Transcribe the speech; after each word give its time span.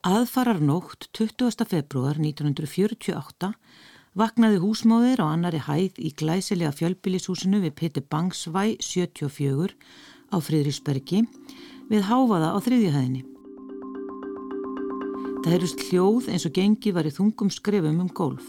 Aðfarar 0.00 0.62
nótt 0.64 1.10
20. 1.12 1.66
februar 1.68 2.16
1948 2.16 3.50
vaknaði 4.16 4.60
húsmóðir 4.62 5.20
á 5.20 5.28
annari 5.28 5.58
hæð 5.60 5.98
í 6.00 6.12
glæsilega 6.16 6.70
fjölbílishúsinu 6.72 7.58
við 7.60 7.74
Peter 7.76 8.04
Bangsvæ 8.08 8.78
74 8.80 9.74
á 10.32 10.36
Fridriksbergi 10.40 11.20
við 11.90 12.06
háfaða 12.08 12.48
á 12.48 12.58
þriðjuhæðinni. 12.64 13.20
Það 15.44 15.52
heyrust 15.52 15.84
hljóð 15.90 16.30
eins 16.32 16.46
og 16.48 16.54
gengi 16.56 16.92
var 16.96 17.04
í 17.04 17.12
þungum 17.18 17.50
skrefum 17.52 18.00
um 18.00 18.08
golf. 18.08 18.46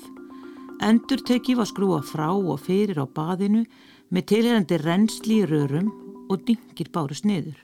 Endur 0.79 1.19
teki 1.19 1.57
var 1.59 1.67
skrúa 1.67 1.99
frá 1.99 2.29
og 2.31 2.63
fyrir 2.63 3.03
á 3.03 3.05
baðinu 3.11 3.65
með 4.07 4.29
tilherandi 4.31 4.79
reynsli 4.79 5.41
í 5.43 5.51
rörum 5.51 5.91
og 6.31 6.47
dingir 6.47 6.95
bárust 6.95 7.27
niður. 7.27 7.59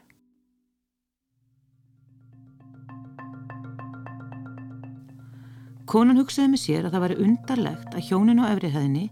Konan 5.87 6.19
hugsaði 6.19 6.51
með 6.51 6.59
sér 6.59 6.85
að 6.87 6.95
það 6.95 7.03
væri 7.05 7.15
undarlegt 7.23 7.93
að 7.95 8.07
hjónin 8.09 8.41
á 8.43 8.51
efrihæðinni 8.51 9.05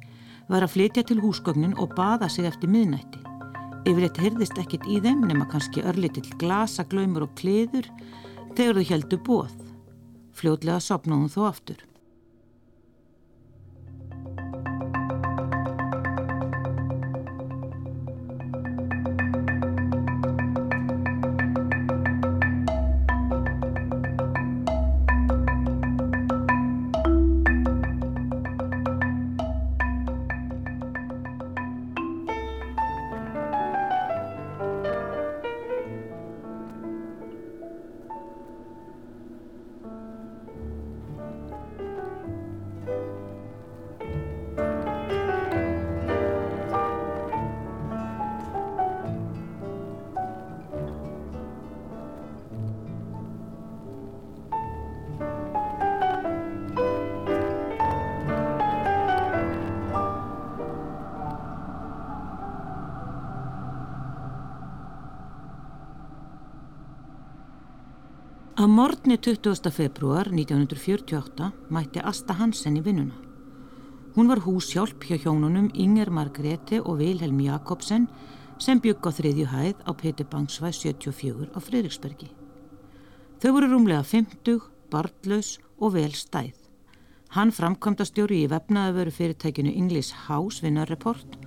var 0.52 0.66
að 0.66 0.74
flytja 0.74 1.06
til 1.08 1.22
húsgögnin 1.24 1.78
og 1.80 1.94
baða 1.96 2.28
sig 2.28 2.50
eftir 2.50 2.68
miðnætti. 2.74 3.22
Yfirleitt 3.88 4.20
heyrðist 4.20 4.60
ekkit 4.60 4.84
í 4.92 5.00
þeim 5.00 5.24
nema 5.30 5.48
kannski 5.48 5.86
örlitill 5.88 6.28
glasa, 6.42 6.84
glaumur 6.92 7.30
og 7.30 7.36
kliður 7.40 7.88
þegar 8.58 8.82
þau 8.82 8.90
heldu 8.92 9.20
bóð. 9.24 9.56
Fljótlega 10.36 10.84
sopnáðum 10.84 11.32
þó 11.32 11.42
aftur. 11.48 11.80
Morgni 68.76 69.16
20. 69.18 69.72
februar 69.72 70.28
1948 70.28 71.46
mætti 71.72 72.02
Asta 72.04 72.34
Hansen 72.36 72.76
í 72.76 72.82
vinnuna. 72.84 73.16
Hún 74.18 74.28
var 74.28 74.42
húsjálp 74.44 75.06
hjá 75.08 75.16
hjónunum 75.16 75.70
Inger 75.74 76.10
Margrethe 76.12 76.82
og 76.82 76.98
Vilhelm 77.00 77.40
Jakobsen 77.40 78.10
sem 78.60 78.82
bygg 78.84 79.08
á 79.08 79.12
þriðju 79.16 79.46
hæð 79.54 79.86
á 79.88 79.92
Petur 79.96 80.28
Bangsvæð 80.28 80.76
74 80.76 81.56
á 81.56 81.60
Fridriksbergi. 81.64 82.28
Þau 83.40 83.52
voru 83.56 83.70
rúmlega 83.72 84.04
50, 84.04 84.60
barndlaus 84.92 85.54
og 85.80 85.96
vel 85.96 86.12
stæð. 86.12 86.60
Hann 87.32 87.56
framkvæmdastjóri 87.56 88.42
í 88.44 88.52
vefnaðavöru 88.52 89.16
fyrirtækinu 89.16 89.72
English 89.72 90.28
House 90.28 90.60
Vinnarreport 90.60 91.40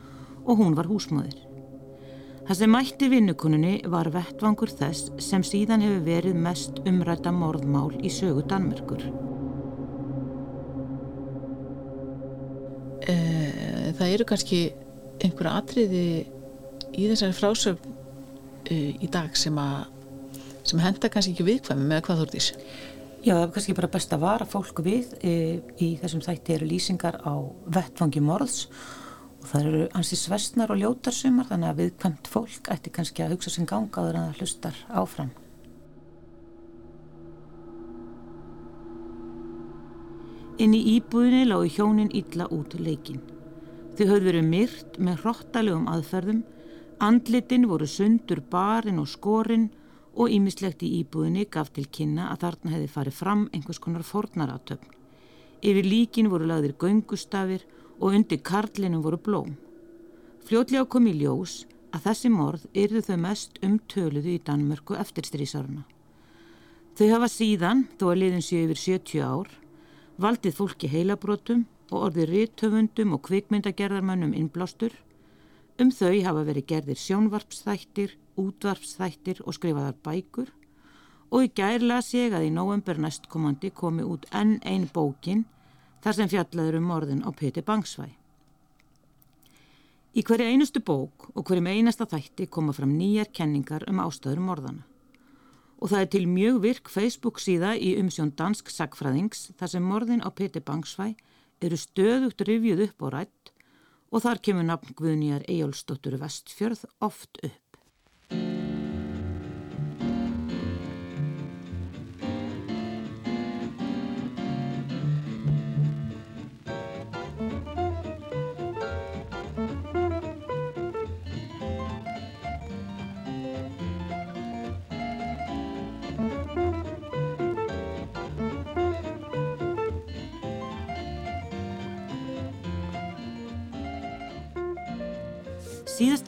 og 0.46 0.64
hún 0.64 0.72
var 0.80 0.88
húsmöður. 0.88 1.47
Það 2.48 2.56
sem 2.56 2.70
mætti 2.72 3.06
vinnukunni 3.12 3.70
var 3.92 4.08
vettvangur 4.08 4.70
þess 4.72 5.10
sem 5.20 5.42
síðan 5.44 5.82
hefur 5.84 5.98
verið 6.06 6.36
mest 6.40 6.78
umræta 6.88 7.28
morðmál 7.28 7.90
í 8.00 8.08
sögu 8.08 8.40
Danmerkur. 8.48 9.02
Eh, 13.04 13.90
það 13.98 14.14
eru 14.14 14.26
kannski 14.30 14.60
einhverja 15.20 15.58
atriði 15.60 16.06
í 16.96 17.10
þessari 17.10 17.36
frásögn 17.36 17.92
eh, 18.72 18.96
í 18.96 19.10
dag 19.12 19.36
sem, 19.36 19.60
sem 20.64 20.80
henda 20.80 21.10
kannski 21.12 21.34
ekki 21.36 21.46
viðkvæmi 21.50 21.84
með 21.90 22.00
hvað 22.06 22.22
þú 22.22 22.26
ert 22.30 22.38
ís? 22.40 22.48
Já, 23.18 23.34
það 23.34 23.42
er 23.42 23.52
kannski 23.58 23.76
bara 23.82 23.92
best 23.98 24.16
að 24.16 24.24
vara 24.24 24.48
fólk 24.48 24.80
við 24.88 25.12
e, 25.20 25.34
í 25.84 25.90
þessum 26.00 26.24
þætti 26.24 26.56
eru 26.56 26.70
lýsingar 26.72 27.20
á 27.28 27.36
vettvangi 27.76 28.24
morðs 28.24 28.62
og 28.70 29.07
það 29.46 29.66
eru 29.68 29.82
ansið 29.96 30.20
svestnar 30.22 30.72
og 30.72 30.80
ljótarsumar 30.80 31.46
þannig 31.48 31.70
að 31.70 31.82
viðkvæmt 31.82 32.30
fólk 32.32 32.70
ætti 32.72 32.92
kannski 32.94 33.24
að 33.24 33.36
hugsa 33.36 33.52
sem 33.54 33.68
gangaður 33.68 34.18
en 34.18 34.26
það 34.28 34.42
hlustar 34.42 34.80
áfram. 34.88 35.30
Inn 40.58 40.74
í 40.74 40.80
íbúðinni 40.96 41.44
lágu 41.46 41.68
hjónin 41.70 42.10
illa 42.18 42.48
út 42.50 42.74
leikin. 42.82 43.20
Þau 43.94 44.06
höfðu 44.08 44.24
verið 44.26 44.48
myrt 44.50 44.96
með 44.98 45.20
hróttalegum 45.22 45.86
aðferðum, 45.90 46.40
andlitin 46.98 47.68
voru 47.70 47.86
sundur 47.86 48.42
barinn 48.50 48.98
og 48.98 49.06
skorinn 49.10 49.68
og 50.18 50.34
ímislegt 50.34 50.82
í 50.82 50.90
íbúðinni 50.98 51.46
gaf 51.46 51.70
til 51.70 51.86
kynna 51.86 52.32
að 52.32 52.42
þarna 52.42 52.74
hefði 52.74 52.90
farið 52.96 53.18
fram 53.20 53.44
einhvers 53.54 53.78
konar 53.82 54.06
fornaratöfn. 54.06 54.90
Yfir 55.62 55.86
líkin 55.86 56.30
voru 56.30 56.46
lagðir 56.50 56.74
göngustafir 56.78 57.62
og 57.98 58.14
undir 58.14 58.40
karlinum 58.42 59.02
voru 59.02 59.18
blóm. 59.18 59.56
Fljótlega 60.46 60.86
kom 60.88 61.06
í 61.10 61.14
ljós 61.18 61.64
að 61.92 62.04
þessi 62.08 62.30
morð 62.32 62.66
yrðu 62.72 63.02
þau 63.04 63.16
mest 63.24 63.58
umtöluðu 63.64 64.34
í 64.34 64.42
Danmörku 64.44 64.96
eftir 64.98 65.26
strísáruna. 65.28 65.84
Þau 66.98 67.08
hafa 67.12 67.28
síðan, 67.30 67.84
þó 67.98 68.06
að 68.12 68.20
liðin 68.22 68.44
séu 68.44 68.66
yfir 68.66 68.80
70 68.82 69.22
ár, 69.22 69.50
valdið 70.18 70.56
fólki 70.58 70.90
heilabrótum 70.90 71.66
og 71.92 72.08
orðið 72.08 72.30
rittöfundum 72.32 73.14
og 73.16 73.22
kvikmyndagerðarmönnum 73.28 74.34
innblástur. 74.36 74.92
Um 75.78 75.92
þau 75.94 76.16
hafa 76.26 76.42
verið 76.48 76.66
gerðir 76.72 76.98
sjónvarpsþættir, 76.98 78.16
útvarpsþættir 78.38 79.44
og 79.46 79.54
skrifaðar 79.54 79.98
bækur 80.02 80.50
og 81.28 81.44
í 81.44 81.52
gærla 81.52 82.00
seg 82.04 82.34
að 82.34 82.48
í 82.48 82.52
november 82.54 82.98
næstkomandi 83.00 83.70
komi 83.76 84.04
út 84.06 84.26
enn 84.34 84.56
einn 84.64 84.88
bókin 84.92 85.44
þar 86.04 86.16
sem 86.16 86.30
fjallaður 86.32 86.78
um 86.78 86.88
morðin 86.90 87.24
á 87.26 87.30
Peti 87.34 87.62
Bangsvæ. 87.64 88.08
Í 90.18 90.24
hverju 90.26 90.46
einustu 90.50 90.80
bók 90.82 91.28
og 91.34 91.44
hverjum 91.46 91.68
einasta 91.70 92.06
þætti 92.08 92.48
koma 92.50 92.72
fram 92.74 92.96
nýjar 92.98 93.28
kenningar 93.34 93.84
um 93.90 94.00
ástöður 94.02 94.40
morðana. 94.42 94.86
Og 95.78 95.92
það 95.92 96.00
er 96.02 96.10
til 96.14 96.24
mjög 96.26 96.56
virk 96.64 96.90
Facebook 96.90 97.38
síða 97.38 97.76
í 97.78 97.92
umsjón 98.00 98.32
Dansk 98.34 98.72
Sagfræðings 98.74 99.52
þar 99.60 99.74
sem 99.74 99.84
morðin 99.84 100.24
á 100.26 100.30
Peti 100.34 100.64
Bangsvæ 100.64 101.12
eru 101.62 101.78
stöðugt 101.78 102.42
rivjuð 102.48 102.88
upp 102.88 103.06
og 103.06 103.14
rætt 103.14 103.52
og 104.10 104.24
þar 104.24 104.42
kemur 104.42 104.66
nafn 104.66 104.96
Guðnýjar 104.98 105.46
Ejólfsdóttur 105.46 106.18
Vestfjörð 106.18 106.86
oft 107.04 107.38
upp. 107.44 107.67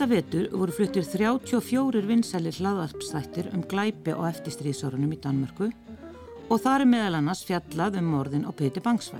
Síðasta 0.01 0.17
vetur 0.17 0.47
voru 0.57 0.73
fluttir 0.73 1.05
34 1.05 2.07
vinsælir 2.09 2.57
hlaðvarpstættir 2.57 3.51
um 3.53 3.61
glæpi 3.69 4.15
og 4.15 4.31
eftirstríðsórunum 4.31 5.11
í 5.13 5.19
Danmörku 5.21 5.67
og 6.49 6.63
þar 6.63 6.87
er 6.87 6.89
meðal 6.89 7.19
annars 7.19 7.43
fjallað 7.45 7.99
um 8.01 8.07
morðin 8.09 8.47
á 8.49 8.51
Peti 8.57 8.81
Bangsvæ. 8.81 9.19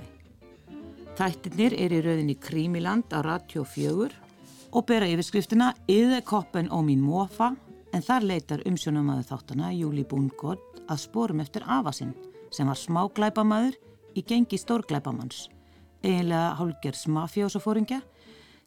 Þættirnir 1.19 1.75
er 1.77 1.93
í 1.93 1.99
rauðinni 2.01 2.33
Krímiland 2.41 3.13
á 3.13 3.21
Radio 3.21 3.61
4 3.61 4.09
og 4.73 4.87
bera 4.89 5.05
yfirskriftina 5.05 5.67
Yðe 5.85 6.23
koppen 6.25 6.73
og 6.73 6.87
mín 6.87 7.05
mofa 7.05 7.51
en 7.93 8.07
þar 8.07 8.25
leitar 8.31 8.65
umsjónamaður 8.65 9.29
þáttana 9.35 9.69
Júli 9.77 10.01
Búngård 10.01 10.81
að 10.89 11.03
spórum 11.03 11.45
eftir 11.45 11.67
Avasinn 11.69 12.15
sem 12.49 12.65
var 12.65 12.81
smáglæpamaður 12.81 13.77
í 14.17 14.25
gengi 14.25 14.57
stórglæpamanns, 14.57 15.45
eiginlega 16.01 16.55
hálgjörðs 16.57 17.05
mafjósafóringja 17.05 18.01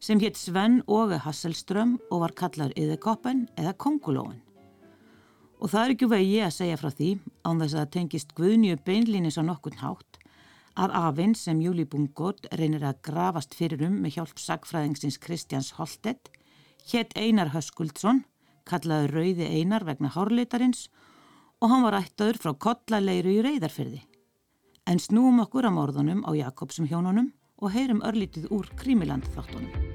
sem 0.05 0.21
hétt 0.21 0.37
Sven 0.37 0.83
Óge 0.85 1.17
Hasselström 1.25 1.95
og 2.13 2.21
var 2.21 2.33
kallar 2.37 2.73
Yðekoppen 2.77 3.47
eða 3.57 3.73
Kongulóin. 3.81 4.43
Og 5.65 5.71
það 5.73 5.81
er 5.81 5.93
ekki 5.95 6.09
vegi 6.11 6.41
að 6.45 6.57
segja 6.59 6.77
frá 6.77 6.91
því, 6.93 7.09
án 7.49 7.63
þess 7.63 7.73
að 7.73 7.81
það 7.81 7.93
tengist 7.95 8.35
Guðnju 8.37 8.77
beinlínis 8.85 9.39
á 9.41 9.43
nokkurn 9.49 9.81
hátt, 9.81 10.19
að 10.77 10.97
afinn 10.99 11.33
sem 11.39 11.63
Júli 11.63 11.87
Bungótt 11.89 12.51
reynir 12.53 12.85
að 12.85 13.01
grafast 13.09 13.57
fyrir 13.57 13.87
um 13.87 13.97
með 14.03 14.19
hjálp 14.19 14.43
sagfræðingsins 14.45 15.17
Kristjáns 15.25 15.73
Holtet, 15.79 16.29
hétt 16.91 17.17
Einar 17.17 17.55
Höskuldsson, 17.55 18.27
kallaði 18.69 19.09
Rauði 19.15 19.49
Einar 19.57 19.89
vegna 19.89 20.13
hárleitarins 20.13 20.91
og 21.63 21.73
hann 21.73 21.87
var 21.87 21.97
ættaður 22.03 22.43
frá 22.43 22.53
kollaleiru 22.67 23.39
í 23.39 23.41
reyðarfyrði. 23.47 24.05
En 24.85 25.01
snúum 25.01 25.41
okkur 25.47 25.65
á 25.65 25.73
morðunum 25.73 26.27
á 26.29 26.31
Jakobsum 26.37 26.91
hjónunum 26.93 27.33
og 27.57 27.73
heyrum 27.73 28.05
örlítið 28.05 28.51
úr 28.53 28.69
Krimiland 28.77 29.25
þáttunum. 29.33 29.94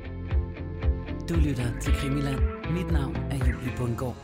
Du 1.29 1.33
lytter 1.33 1.79
til 1.81 1.93
Krimiland. 1.93 2.39
Mit 2.71 2.91
navn 2.91 3.15
er 3.15 3.37
Julie 3.37 3.73
Bundgaard. 3.77 4.15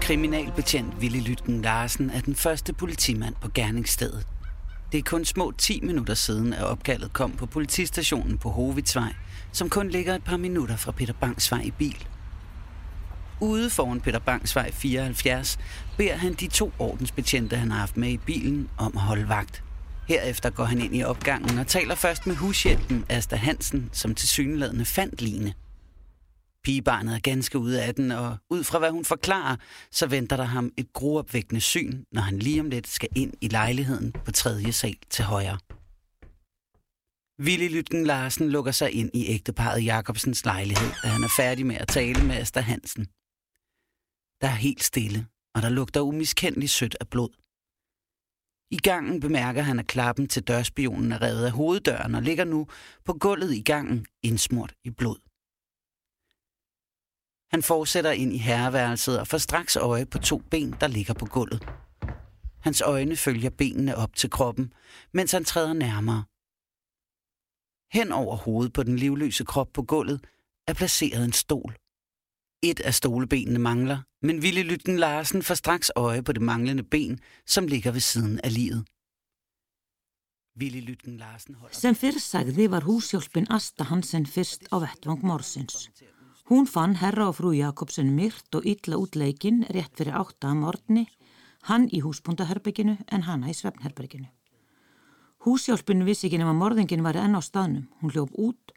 Kriminalbetjent 0.00 1.00
Ville 1.00 1.20
Lytten 1.20 1.62
Larsen 1.62 2.10
er 2.10 2.20
den 2.20 2.34
første 2.34 2.72
politimand 2.72 3.34
på 3.40 3.48
gerningsstedet. 3.54 4.26
Det 4.92 4.98
er 4.98 5.02
kun 5.02 5.24
små 5.24 5.52
10 5.58 5.80
minutter 5.80 6.14
siden, 6.14 6.52
at 6.52 6.64
opkaldet 6.64 7.12
kom 7.12 7.32
på 7.32 7.46
politistationen 7.46 8.38
på 8.38 8.50
Hovitsvej, 8.50 9.14
som 9.52 9.70
kun 9.70 9.88
ligger 9.88 10.14
et 10.14 10.24
par 10.24 10.36
minutter 10.36 10.76
fra 10.76 10.92
Peter 10.92 11.14
Bangs 11.20 11.52
vej 11.52 11.60
i 11.60 11.70
bil. 11.70 12.06
Ude 13.40 13.70
foran 13.70 14.00
Peter 14.00 14.18
Bangs 14.18 14.56
vej 14.56 14.72
74 14.72 15.58
beder 15.96 16.16
han 16.16 16.34
de 16.34 16.46
to 16.46 16.72
ordensbetjente, 16.78 17.56
han 17.56 17.70
har 17.70 17.78
haft 17.78 17.96
med 17.96 18.10
i 18.10 18.16
bilen, 18.16 18.68
om 18.78 18.92
at 18.96 19.02
holde 19.02 19.28
vagt. 19.28 19.65
Herefter 20.08 20.50
går 20.50 20.64
han 20.64 20.80
ind 20.80 20.96
i 20.96 21.02
opgangen 21.02 21.58
og 21.58 21.66
taler 21.66 21.94
først 21.94 22.26
med 22.26 22.34
hushjælpen 22.34 23.04
Asta 23.08 23.36
Hansen, 23.36 23.90
som 23.92 24.14
til 24.14 24.28
syneladende 24.28 24.84
fandt 24.84 25.22
Line. 25.22 25.54
Pigebarnet 26.64 27.14
er 27.14 27.18
ganske 27.18 27.58
ude 27.58 27.82
af 27.82 27.94
den, 27.94 28.10
og 28.10 28.36
ud 28.50 28.64
fra 28.64 28.78
hvad 28.78 28.90
hun 28.90 29.04
forklarer, 29.04 29.56
så 29.90 30.06
venter 30.06 30.36
der 30.36 30.44
ham 30.44 30.72
et 30.76 30.92
gruopvækkende 30.92 31.60
syn, 31.60 32.04
når 32.12 32.20
han 32.22 32.38
lige 32.38 32.60
om 32.60 32.70
lidt 32.70 32.88
skal 32.88 33.08
ind 33.16 33.32
i 33.40 33.48
lejligheden 33.48 34.12
på 34.12 34.32
tredje 34.32 34.72
sal 34.72 34.96
til 35.10 35.24
højre. 35.24 35.58
Willy 37.40 37.68
Lytgen 37.68 38.06
Larsen 38.06 38.48
lukker 38.50 38.72
sig 38.72 38.92
ind 38.92 39.10
i 39.14 39.26
ægteparet 39.28 39.84
Jacobsens 39.84 40.44
lejlighed, 40.44 40.90
da 41.02 41.08
han 41.08 41.24
er 41.24 41.34
færdig 41.36 41.66
med 41.66 41.76
at 41.76 41.88
tale 41.88 42.24
med 42.24 42.36
Asta 42.36 42.60
Hansen. 42.60 43.04
Der 44.40 44.48
er 44.48 44.60
helt 44.66 44.84
stille, 44.84 45.26
og 45.54 45.62
der 45.62 45.68
lugter 45.68 46.00
umiskendeligt 46.00 46.72
sødt 46.72 46.96
af 47.00 47.08
blod. 47.08 47.45
I 48.70 48.76
gangen 48.76 49.20
bemærker 49.20 49.62
han, 49.62 49.78
at 49.78 49.86
klappen 49.86 50.28
til 50.28 50.42
dørspionen 50.42 51.12
er 51.12 51.22
revet 51.22 51.44
af 51.44 51.50
hoveddøren 51.50 52.14
og 52.14 52.22
ligger 52.22 52.44
nu 52.44 52.66
på 53.04 53.12
gulvet 53.12 53.54
i 53.54 53.62
gangen 53.62 54.06
indsmurt 54.22 54.74
i 54.84 54.90
blod. 54.90 55.20
Han 57.50 57.62
fortsætter 57.62 58.10
ind 58.10 58.32
i 58.32 58.38
herreværelset 58.38 59.20
og 59.20 59.26
får 59.26 59.38
straks 59.38 59.76
øje 59.76 60.06
på 60.06 60.18
to 60.18 60.38
ben, 60.50 60.74
der 60.80 60.86
ligger 60.86 61.14
på 61.14 61.26
gulvet. 61.26 61.68
Hans 62.60 62.80
øjne 62.80 63.16
følger 63.16 63.50
benene 63.50 63.96
op 63.96 64.16
til 64.16 64.30
kroppen, 64.30 64.72
mens 65.12 65.32
han 65.32 65.44
træder 65.44 65.72
nærmere. 65.72 66.24
Hen 67.92 68.12
over 68.12 68.36
hovedet 68.36 68.72
på 68.72 68.82
den 68.82 68.96
livløse 68.96 69.44
krop 69.44 69.68
på 69.72 69.82
gulvet 69.82 70.26
er 70.68 70.74
placeret 70.74 71.24
en 71.24 71.32
stol. 71.32 71.76
Et 72.62 72.80
af 72.80 72.94
stolebenene 72.94 73.58
mangler, 73.58 73.98
men 74.26 74.42
Ville 74.42 74.62
Lytten 74.66 74.98
Larsen 74.98 75.42
får 75.42 75.54
straks 75.54 75.90
øje 75.96 76.22
på 76.22 76.32
det 76.32 76.42
manglende 76.42 76.82
ben, 76.82 77.18
som 77.46 77.66
ligger 77.66 77.92
ved 77.92 78.00
siden 78.00 78.40
af 78.44 78.54
livet. 78.54 78.84
Ville 80.54 80.80
Lytten 80.80 81.16
Larsen 81.16 81.54
holder... 81.54 81.76
Sem 81.76 81.94
fyrr 81.94 82.18
sagði 82.18 82.66
var 82.72 82.86
húsjálpin 82.88 83.46
Asta 83.50 83.86
Hansen 83.90 84.26
fyrst 84.26 84.66
á 84.74 84.82
vettvang 84.82 85.22
morsins. 85.22 85.90
Hún 86.50 86.66
fann 86.66 86.96
herra 87.02 87.28
og 87.30 87.36
frú 87.38 87.52
Jakobsen 87.54 88.14
myrt 88.16 88.54
og 88.54 88.66
illa 88.66 88.98
útleikin 88.98 89.62
rétt 89.70 89.94
fyrir 89.98 90.18
átta 90.18 90.50
að 90.50 90.60
morgni, 90.64 91.06
hann 91.70 91.86
í 91.92 92.02
húsbúndaherbygginu 92.02 92.96
en 93.12 93.26
hana 93.28 93.52
í 93.52 93.54
svefnherbygginu. 93.54 94.26
Húsjálpin 95.46 96.06
vissi 96.06 96.26
ekki 96.26 96.42
nema 96.42 96.56
morðingin 96.56 97.06
var 97.06 97.18
enn 97.20 97.38
á 97.38 97.42
staðnum. 97.42 97.86
Hún 98.00 98.14
hljóf 98.14 98.34
út 98.34 98.74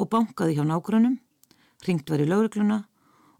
og 0.00 0.12
bankaði 0.12 0.58
hjá 0.58 0.64
nágrunum, 0.68 1.20
ringt 1.86 2.10
var 2.10 2.20
í 2.20 2.28
laurugluna 2.28 2.82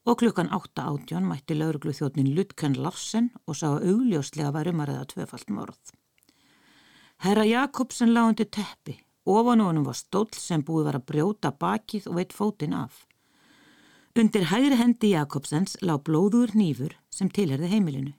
og 0.06 0.18
klukkan 0.18 0.48
átta 0.52 0.86
átjón 0.88 1.28
mætti 1.28 1.54
lauruglu 1.54 1.92
þjóttnin 1.92 2.32
Lutken 2.36 2.76
Larsen 2.80 3.30
og 3.46 3.56
sá 3.56 3.68
augljóslega 3.76 4.52
var 4.54 4.70
um 4.70 4.80
að 4.80 4.92
reða 4.92 5.08
tvefalt 5.12 5.50
morð. 5.52 5.92
Herra 7.20 7.44
Jakobsen 7.44 8.14
lágandi 8.14 8.46
teppi, 8.48 8.96
ofan 9.28 9.60
og 9.60 9.70
honum 9.70 9.84
var 9.84 9.98
stóll 9.98 10.32
sem 10.32 10.64
búið 10.64 10.86
var 10.88 10.96
að 11.00 11.08
brjóta 11.10 11.50
bakið 11.52 12.08
og 12.08 12.16
veit 12.16 12.32
fótinn 12.32 12.76
af. 12.76 13.04
Undir 14.16 14.48
hægri 14.50 14.78
hendi 14.80 15.12
Jakobsens 15.12 15.76
lág 15.84 16.00
blóður 16.08 16.54
nýfur 16.56 16.96
sem 17.12 17.28
tilherði 17.28 17.68
heimilinu. 17.74 18.14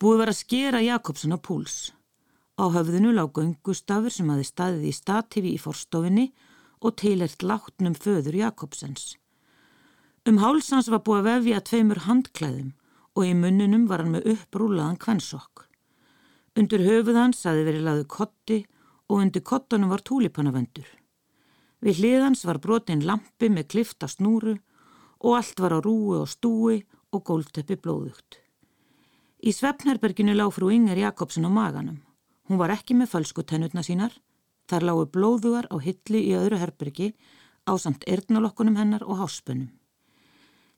Búið 0.00 0.18
var 0.22 0.32
að 0.32 0.40
skera 0.40 0.80
Jakobsen 0.82 1.36
á 1.36 1.38
púls. 1.38 1.92
Á 2.56 2.64
höfðinu 2.72 3.12
lág 3.12 3.36
göngustafur 3.36 4.10
sem 4.10 4.32
hafi 4.32 4.48
staðið 4.48 4.88
í 4.88 4.94
statifi 4.96 5.52
í 5.54 5.60
forstofinni 5.60 6.26
og 6.80 6.96
tilhert 7.00 7.44
látnum 7.44 7.94
föður 7.94 8.40
Jakobsens. 8.40 9.14
Um 10.24 10.38
hálsans 10.40 10.86
var 10.88 11.02
búið 11.04 11.18
að 11.20 11.26
vefja 11.28 11.58
tveimur 11.68 11.98
handklæðum 12.06 12.70
og 13.12 13.26
í 13.28 13.32
munnunum 13.36 13.82
var 13.90 14.00
hann 14.00 14.14
með 14.14 14.30
upprúlaðan 14.32 14.96
kvennsokk. 14.96 15.66
Undir 16.56 16.80
höfuð 16.80 17.18
hans 17.20 17.42
hafi 17.44 17.66
verið 17.66 17.84
laðu 17.84 18.06
kotti 18.08 18.56
og 19.10 19.18
undir 19.18 19.44
kottanum 19.44 19.92
var 19.92 20.00
túlipanavöndur. 20.00 20.86
Við 21.84 22.00
hliðans 22.00 22.46
var 22.48 22.62
brotin 22.64 23.04
lampi 23.04 23.52
með 23.52 23.68
klifta 23.74 24.08
snúru 24.08 24.56
og 25.20 25.36
allt 25.36 25.60
var 25.60 25.76
á 25.76 25.84
rúi 25.84 26.16
og 26.22 26.32
stúi 26.32 26.80
og 27.12 27.20
gólteppi 27.28 27.76
blóðugt. 27.76 28.40
Í 29.44 29.52
svefnherberginu 29.52 30.32
lág 30.32 30.56
frú 30.56 30.72
Inger 30.72 31.04
Jakobsen 31.04 31.44
á 31.44 31.52
maganum. 31.52 32.00
Hún 32.48 32.56
var 32.56 32.72
ekki 32.72 32.96
með 32.96 33.12
fölsku 33.12 33.44
tennutna 33.44 33.84
sínar. 33.84 34.16
Þar 34.72 34.88
lágu 34.88 35.06
blóðugar 35.12 35.68
á 35.68 35.76
hilli 35.84 36.24
í 36.32 36.36
öðru 36.40 36.64
herbergi 36.64 37.12
á 37.68 37.76
samt 37.76 38.08
erdnalokkunum 38.08 38.80
hennar 38.80 39.04
og 39.04 39.20
háspunum. 39.20 39.68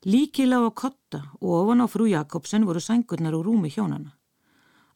Líki 0.05 0.45
lág 0.45 0.61
á 0.69 0.71
kotta 0.77 1.19
og 1.41 1.49
ofan 1.65 1.81
á 1.81 1.87
frú 1.89 2.05
Jakobsen 2.05 2.65
voru 2.69 2.79
sængurnar 2.79 3.33
úr 3.33 3.45
rúmi 3.49 3.69
hjónana. 3.73 4.13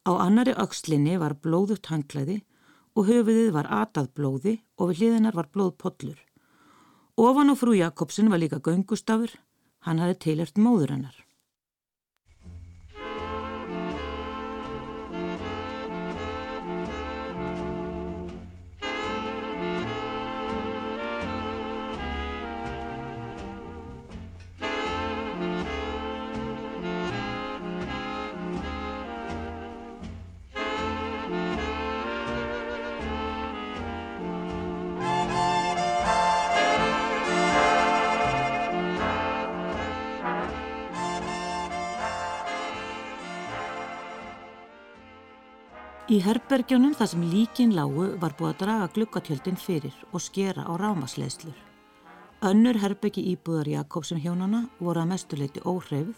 Á 0.06 0.12
annari 0.22 0.54
aukslinni 0.54 1.18
var 1.18 1.34
blóðugt 1.42 1.90
hangklæði 1.90 2.44
og 2.94 3.08
höfuðið 3.10 3.50
var 3.52 3.66
atað 3.66 4.14
blóði 4.14 4.54
og 4.78 4.92
við 4.92 5.02
hliðinar 5.02 5.34
var 5.34 5.50
blóðpollur. 5.50 6.20
Ofan 7.18 7.50
á 7.50 7.56
frú 7.58 7.74
Jakobsen 7.74 8.30
var 8.30 8.38
líka 8.38 8.62
göngustafur, 8.62 9.34
hann 9.80 10.00
hafi 10.00 10.16
tilert 10.22 10.58
móður 10.62 10.94
hennar. 10.94 11.18
Í 46.12 46.18
herbergjónum 46.20 46.92
þar 46.92 47.08
sem 47.08 47.22
líkin 47.24 47.70
lágu 47.72 48.10
var 48.20 48.34
búið 48.36 48.50
að 48.50 48.58
draga 48.66 48.88
glukkatjöldin 48.98 49.56
fyrir 49.56 49.94
og 50.12 50.20
skera 50.20 50.66
á 50.68 50.76
rámasleðslur. 50.76 51.56
Önnur 52.44 52.80
herbergi 52.82 53.24
íbúðar 53.32 53.70
Jakobsen 53.72 54.20
hjónana 54.20 54.66
voru 54.82 55.06
að 55.06 55.08
mestuleiti 55.14 55.64
óhreyfð 55.64 56.18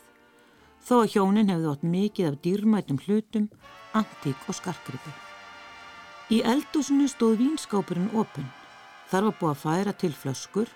þó 0.88 0.96
að 1.04 1.12
hjónin 1.14 1.54
hefði 1.54 1.70
átt 1.70 1.86
mikið 1.86 2.30
af 2.32 2.40
dýrmætum 2.48 3.00
hlutum, 3.06 3.46
antík 3.94 4.50
og 4.50 4.58
skarkripi. 4.58 5.14
Í 6.34 6.42
eldúsinu 6.42 7.06
stóð 7.12 7.38
vínskápurinn 7.44 8.10
opinn. 8.18 8.50
Þar 9.14 9.30
var 9.30 9.40
búið 9.44 9.54
að 9.54 9.62
færa 9.68 9.94
til 9.94 10.14
flöskur 10.18 10.74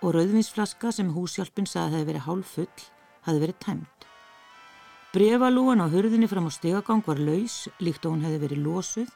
og 0.00 0.16
rauðvinsflaska 0.16 0.94
sem 0.94 1.12
húsjálpin 1.12 1.68
sagði 1.68 1.98
hefði 1.98 2.12
verið 2.14 2.28
hálf 2.30 2.56
full 2.56 2.88
hefði 3.28 3.44
verið 3.44 3.60
tæmt. 3.60 4.08
Brefalúan 5.14 5.78
á 5.78 5.86
hurðinni 5.86 6.26
fram 6.26 6.48
á 6.50 6.50
stegagang 6.50 7.04
var 7.06 7.20
laus, 7.22 7.68
líkt 7.78 8.02
og 8.02 8.16
hún 8.16 8.24
hefði 8.26 8.38
verið 8.42 8.64
losuð 8.64 9.12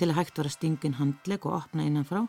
til 0.00 0.06
að 0.08 0.16
hægt 0.16 0.38
var 0.40 0.48
að 0.48 0.54
stingin 0.54 0.94
handleg 0.96 1.44
og 1.44 1.56
opna 1.58 1.84
innanfrá, 1.84 2.22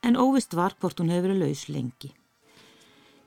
en 0.00 0.16
óvist 0.16 0.56
var 0.56 0.72
hvort 0.80 0.96
hún 1.02 1.12
hefði 1.12 1.26
verið 1.26 1.42
laus 1.42 1.66
lengi. 1.68 2.10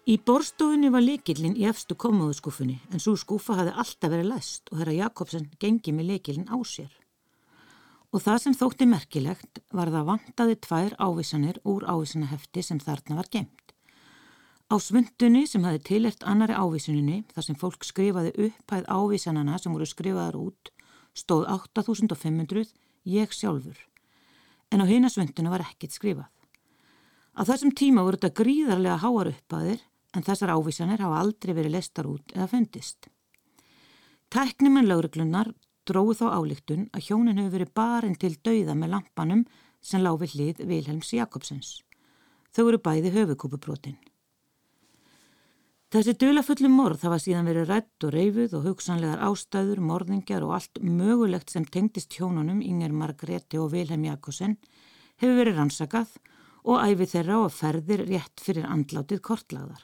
Í 0.09 0.15
borstofunni 0.25 0.89
var 0.89 1.05
likillin 1.05 1.53
í 1.53 1.67
efstu 1.69 1.93
komóðuskúfunni, 2.01 2.79
en 2.89 3.03
svo 3.03 3.13
skúfa 3.13 3.59
hafði 3.59 3.75
alltaf 3.83 4.09
verið 4.09 4.31
læst 4.31 4.73
og 4.73 4.81
herra 4.81 4.97
Jakobsen 5.03 5.45
gengi 5.61 5.93
með 5.93 6.15
likillin 6.15 6.49
á 6.49 6.57
sér. 6.65 6.89
Og 8.09 8.25
það 8.25 8.41
sem 8.41 8.57
þótti 8.57 8.89
merkilegt 8.89 9.61
var 9.69 9.93
það 9.93 10.09
vantaði 10.15 10.57
tvær 10.65 10.97
ávísanir 10.97 11.61
úr 11.61 11.85
ávísanahefti 11.85 12.65
sem 12.65 12.81
þarna 12.81 13.21
var 13.21 13.29
gemt. 13.29 13.60
Á 14.71 14.79
svundunni 14.79 15.43
sem 15.51 15.65
hafi 15.67 15.81
tilert 15.83 16.21
annari 16.23 16.55
ávísuninni, 16.55 17.25
þar 17.35 17.43
sem 17.43 17.55
fólk 17.59 17.83
skrifaði 17.83 18.29
upphæð 18.45 18.85
ávísanana 18.87 19.57
sem 19.59 19.73
voru 19.75 19.83
skrifaðar 19.83 20.37
út, 20.39 20.69
stóð 21.11 21.49
8500 21.51 22.69
ég 23.11 23.33
sjálfur. 23.35 23.75
En 24.71 24.79
á 24.79 24.87
hina 24.87 25.09
svundunni 25.11 25.51
var 25.51 25.65
ekkit 25.65 25.91
skrifað. 25.91 26.29
Á 27.35 27.43
þessum 27.43 27.73
tíma 27.75 28.05
voru 28.07 28.15
þetta 28.15 28.37
gríðarlega 28.39 29.01
háar 29.03 29.31
upphæðir 29.33 29.81
en 30.15 30.23
þessar 30.23 30.53
ávísanir 30.55 31.03
hafa 31.03 31.19
aldrei 31.19 31.51
verið 31.57 31.75
lestar 31.75 32.07
út 32.07 32.31
eða 32.31 32.47
fundist. 32.53 33.09
Tæknimenn 34.31 34.87
lauruglunar 34.87 35.51
dróðu 35.83 36.15
þá 36.21 36.27
álíktun 36.39 36.87
að 36.95 37.09
hjónin 37.09 37.43
hefur 37.43 37.57
verið 37.57 37.73
barinn 37.75 38.15
til 38.15 38.37
dauða 38.39 38.77
með 38.79 38.93
lampanum 38.95 39.43
sem 39.83 39.99
láfi 39.99 40.31
hlið 40.31 40.63
Vilhelms 40.63 41.11
Jakobsens. 41.11 41.73
Þau 42.55 42.63
voru 42.69 42.79
bæði 42.87 43.11
höfukúpubrótin. 43.17 43.99
Þessi 45.91 46.13
dölafullu 46.15 46.69
morð 46.71 47.01
hafa 47.03 47.17
síðan 47.19 47.49
verið 47.49 47.65
rætt 47.67 48.03
og 48.07 48.13
reyfuð 48.15 48.53
og 48.55 48.67
hugsanlegar 48.69 49.23
ástæður, 49.27 49.81
morðingjar 49.83 50.45
og 50.47 50.53
allt 50.55 50.79
mögulegt 50.79 51.51
sem 51.51 51.65
tengdist 51.67 52.15
hjónunum 52.15 52.61
Inger 52.63 52.93
Margréti 52.95 53.59
og 53.59 53.73
Vilhelm 53.73 54.05
Jakobsen 54.07 54.53
hefur 55.19 55.35
verið 55.41 55.59
rannsakað 55.59 56.13
og 56.63 56.79
æfið 56.79 57.11
þeirra 57.11 57.41
og 57.41 57.51
ferðir 57.51 58.05
rétt 58.07 58.39
fyrir 58.39 58.69
andlátið 58.71 59.19
kortlagðar. 59.27 59.83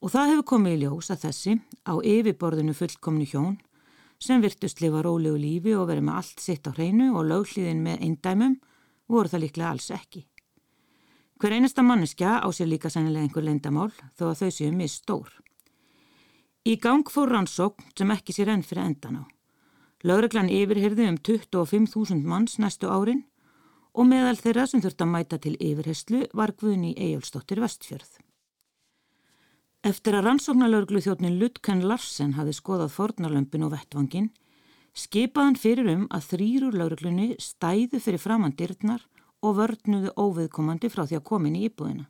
Og 0.00 0.14
það 0.14 0.32
hefur 0.32 0.48
komið 0.54 0.78
í 0.78 0.80
ljós 0.86 1.12
að 1.12 1.22
þessi 1.26 1.58
á 1.84 1.94
yfirborðinu 2.14 2.78
fullkomnu 2.80 3.28
hjón 3.28 3.60
sem 4.16 4.40
virtust 4.40 4.80
lifa 4.80 5.04
rólegu 5.04 5.36
lífi 5.36 5.76
og 5.76 5.90
verið 5.92 6.08
með 6.08 6.20
allt 6.22 6.40
sitt 6.40 6.64
á 6.64 6.72
hreinu 6.72 7.12
og 7.12 7.28
löglíðin 7.28 7.84
með 7.84 8.08
eindæmum 8.08 8.56
voru 9.04 9.28
það 9.28 9.44
líklega 9.44 9.76
alls 9.76 9.92
ekki. 9.92 10.24
Hver 11.38 11.54
einasta 11.54 11.84
manneskja 11.86 12.40
á 12.42 12.48
sér 12.50 12.66
líka 12.66 12.90
sennilega 12.90 13.22
einhver 13.22 13.44
leindamál 13.46 13.92
þó 14.18 14.32
að 14.32 14.40
þau 14.40 14.50
séu 14.50 14.70
mist 14.74 15.04
stór. 15.04 15.28
Í 16.66 16.74
gang 16.82 17.06
fór 17.06 17.30
rannsókn 17.30 17.92
sem 17.94 18.10
ekki 18.10 18.34
sér 18.34 18.50
enn 18.50 18.64
fyrir 18.66 18.88
endan 18.88 19.20
á. 19.22 19.24
Lögreglan 20.02 20.50
yfirhyrði 20.50 21.06
um 21.06 21.18
25.000 21.22 22.26
manns 22.26 22.58
næstu 22.58 22.90
árin 22.90 23.22
og 23.94 24.08
meðal 24.10 24.34
þeirra 24.38 24.64
sem 24.66 24.82
þurft 24.82 25.04
að 25.04 25.12
mæta 25.12 25.38
til 25.38 25.54
yfirherslu 25.62 26.24
var 26.34 26.52
Guðni 26.58 26.90
Ejjólfsdóttir 26.98 27.62
Vestfjörð. 27.62 28.18
Eftir 29.86 30.18
að 30.18 30.26
rannsóknarlaurglu 30.26 31.04
þjóttnin 31.04 31.38
Lutken 31.38 31.84
Larsen 31.86 32.34
hafi 32.34 32.56
skoðað 32.56 32.96
fornarlömpin 32.96 33.62
og 33.62 33.76
vettvangin, 33.76 34.32
skipaðan 34.90 35.54
fyrir 35.54 35.92
um 35.94 36.04
að 36.10 36.32
þrýrur 36.32 36.78
lauruglunni 36.82 37.36
stæðu 37.38 38.02
fyrir 38.02 38.22
framandirnar 38.22 39.06
og 39.42 39.58
vörnuðu 39.58 40.12
óviðkomandi 40.18 40.90
frá 40.90 41.04
því 41.06 41.18
að 41.18 41.26
komin 41.30 41.56
í 41.58 41.66
íbúðina. 41.68 42.08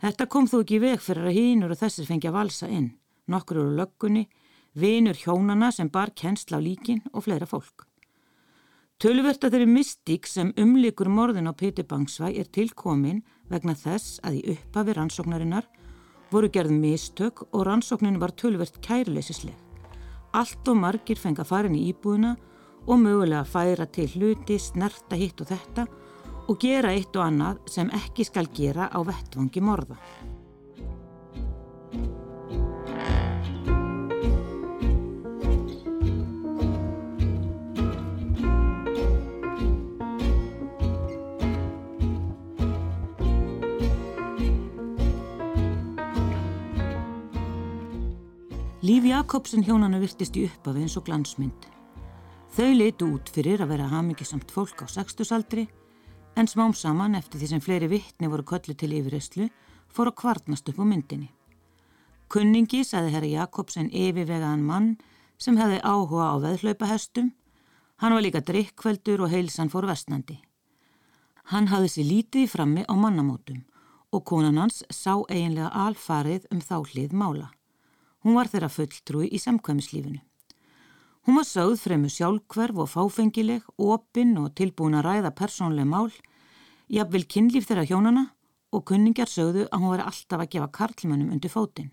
Þetta 0.00 0.26
kom 0.32 0.46
þó 0.48 0.62
ekki 0.62 0.80
veg 0.80 1.02
fyrir 1.04 1.28
að 1.28 1.36
hínur 1.36 1.74
og 1.74 1.80
þessir 1.80 2.08
fengi 2.08 2.28
að 2.30 2.36
valsa 2.38 2.68
inn, 2.72 2.94
nokkur 3.28 3.60
eru 3.60 3.76
löggunni, 3.76 4.26
vinur 4.72 5.18
hjónana 5.18 5.70
sem 5.72 5.90
bar 5.92 6.12
kennsla 6.16 6.56
á 6.56 6.64
líkin 6.64 7.02
og 7.12 7.26
fleira 7.26 7.48
fólk. 7.48 7.84
Tölvert 9.00 9.44
að 9.44 9.54
þeirri 9.54 9.68
mystík 9.68 10.26
sem 10.28 10.52
umlikur 10.60 11.08
morðin 11.08 11.48
á 11.48 11.56
Píti 11.56 11.84
Bangsvæ 11.88 12.34
er 12.36 12.48
tilkomin 12.52 13.22
vegna 13.48 13.72
þess 13.72 14.20
að 14.24 14.40
í 14.40 14.42
upphafi 14.54 14.96
rannsóknarinnar 14.96 15.68
voru 16.30 16.50
gerð 16.52 16.74
mistök 16.76 17.46
og 17.50 17.64
rannsóknin 17.66 18.20
var 18.20 18.34
tölvert 18.36 18.76
kærleisisleg. 18.84 19.56
Allt 20.36 20.68
og 20.68 20.76
margir 20.76 21.18
fengi 21.18 21.42
að 21.42 21.48
fara 21.48 21.70
inn 21.70 21.78
í 21.80 21.86
íbúðuna 21.90 22.36
og 22.86 23.00
mögulega 23.00 23.44
færa 23.44 23.88
til 23.88 24.06
hluti, 24.14 24.58
snerta 24.60 25.16
hitt 25.16 25.40
og 25.40 25.48
þetta 25.50 25.88
og 26.50 26.58
gera 26.58 26.90
eitt 26.90 27.14
og 27.14 27.22
annað 27.22 27.62
sem 27.70 27.90
ekki 27.94 28.26
skal 28.26 28.48
gera 28.50 28.88
á 28.90 28.98
vettvangi 29.06 29.62
morða. 29.62 29.94
Líf 48.80 49.04
Jakobsen 49.06 49.62
hjónana 49.62 50.00
virtist 50.02 50.34
í 50.34 50.48
uppafi 50.48 50.82
eins 50.82 50.96
og 50.98 51.04
glansmynd. 51.06 51.68
Þau 52.56 52.70
leitu 52.74 53.06
út 53.14 53.30
fyrir 53.30 53.62
að 53.62 53.76
vera 53.76 53.90
hamingisamt 53.92 54.50
fólk 54.50 54.82
á 54.82 54.86
sextusaldri 54.90 55.68
en 56.40 56.48
smám 56.48 56.72
saman 56.74 57.14
eftir 57.18 57.40
því 57.40 57.48
sem 57.50 57.60
fleiri 57.60 57.88
vittni 57.90 58.28
voru 58.32 58.44
köllu 58.48 58.72
til 58.74 58.94
yfirreyslu 58.96 59.50
fór 59.92 60.08
að 60.10 60.18
kvarnast 60.22 60.68
upp 60.72 60.78
á 60.80 60.84
myndinni. 60.88 61.28
Kunningi 62.30 62.80
saði 62.86 63.12
herra 63.12 63.28
Jakobsen 63.28 63.90
yfirvegaðan 63.90 64.62
mann 64.64 64.94
sem 65.36 65.58
hefði 65.60 65.80
áhuga 65.82 66.30
á 66.32 66.36
veðhlaupahestum. 66.44 67.32
Hann 68.00 68.14
var 68.14 68.24
líka 68.24 68.40
drikkveldur 68.40 69.26
og 69.26 69.32
heilsan 69.34 69.68
fór 69.68 69.88
vestnandi. 69.90 70.38
Hann 71.52 71.68
hafði 71.68 71.92
sér 71.92 72.08
lítið 72.08 72.46
í 72.46 72.50
frammi 72.54 72.86
á 72.88 72.94
mannamótum 72.94 73.64
og 74.14 74.24
konan 74.24 74.58
hans 74.62 74.84
sá 74.88 75.18
eiginlega 75.28 75.68
alfarið 75.84 76.48
um 76.54 76.64
þá 76.64 76.76
hlið 76.92 77.12
mála. 77.12 77.50
Hún 78.24 78.36
var 78.36 78.48
þeirra 78.48 78.70
fulltrúi 78.72 79.28
í 79.28 79.38
samkvæmislífinu. 79.42 80.20
Hún 81.26 81.36
var 81.36 81.44
sögð 81.44 81.82
fremur 81.82 82.12
sjálfkverf 82.14 82.78
og 82.80 82.88
fáfengileg, 82.88 83.64
opinn 83.76 84.38
og 84.40 84.54
tilbúin 84.56 84.96
að 84.96 85.06
ræða 85.06 85.34
persónlega 85.36 85.88
mál, 85.88 86.10
jafnvel 86.90 87.26
kynlíf 87.30 87.68
þeirra 87.68 87.86
hjónana 87.86 88.26
og 88.74 88.84
kunningar 88.90 89.30
sögðu 89.30 89.66
að 89.68 89.82
hún 89.82 89.94
var 89.94 90.04
alltaf 90.06 90.42
að 90.42 90.52
gefa 90.54 90.70
karlmönnum 90.78 91.32
undir 91.34 91.52
fótinn. 91.52 91.90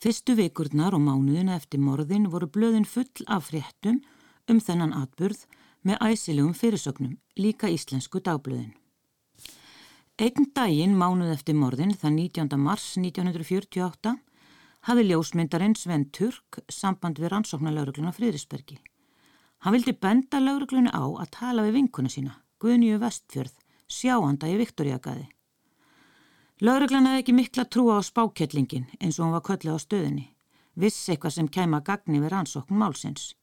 Fyrstu 0.00 0.34
vikurnar 0.36 0.96
og 0.96 1.02
mánuðina 1.04 1.56
eftir 1.56 1.80
morðin 1.80 2.28
voru 2.32 2.48
blöðin 2.50 2.88
full 2.88 3.24
af 3.28 3.50
fréttum 3.50 4.02
um 4.50 4.60
þennan 4.60 4.92
atburð 4.96 5.46
með 5.84 6.00
æsilegum 6.00 6.54
fyrirsögnum, 6.56 7.18
líka 7.36 7.68
íslensku 7.72 8.20
dagblöðin. 8.24 8.74
Einn 10.20 10.50
daginn 10.54 10.94
mánuð 10.96 11.32
eftir 11.34 11.56
morðin, 11.58 11.94
þann 11.96 12.16
19. 12.20 12.58
mars 12.60 12.92
1948, 13.00 14.14
hafi 14.86 15.04
ljósmyndarinn 15.08 15.74
Sven 15.76 16.08
Turk 16.12 16.60
samband 16.68 17.18
við 17.18 17.32
rannsóknarlaurugluna 17.32 18.12
Fríðrisbergi. 18.14 18.78
Hann 19.64 19.74
vildi 19.74 19.96
benda 19.96 20.40
lauruglunu 20.40 20.92
á 20.92 21.02
að 21.02 21.32
tala 21.38 21.64
við 21.66 21.78
vinkuna 21.80 22.12
sína, 22.12 22.36
Guðnju 22.60 23.00
Vestfjörð, 23.00 23.56
sjáanda 23.90 24.50
í 24.50 24.58
Viktoríagaði. 24.60 25.26
Lauruglan 26.64 27.08
hefði 27.08 27.22
ekki 27.22 27.34
mikla 27.34 27.64
trúa 27.66 27.98
á 27.98 28.02
spákettlingin 28.06 28.86
eins 29.00 29.18
og 29.18 29.26
hún 29.26 29.34
var 29.34 29.44
köllið 29.48 29.74
á 29.74 29.78
stöðinni, 29.82 30.26
viss 30.78 31.08
eitthvað 31.08 31.36
sem 31.36 31.48
kæma 31.50 31.82
gagni 31.84 32.22
við 32.22 32.30
rannsókn 32.32 32.78
málsins. 32.78 33.34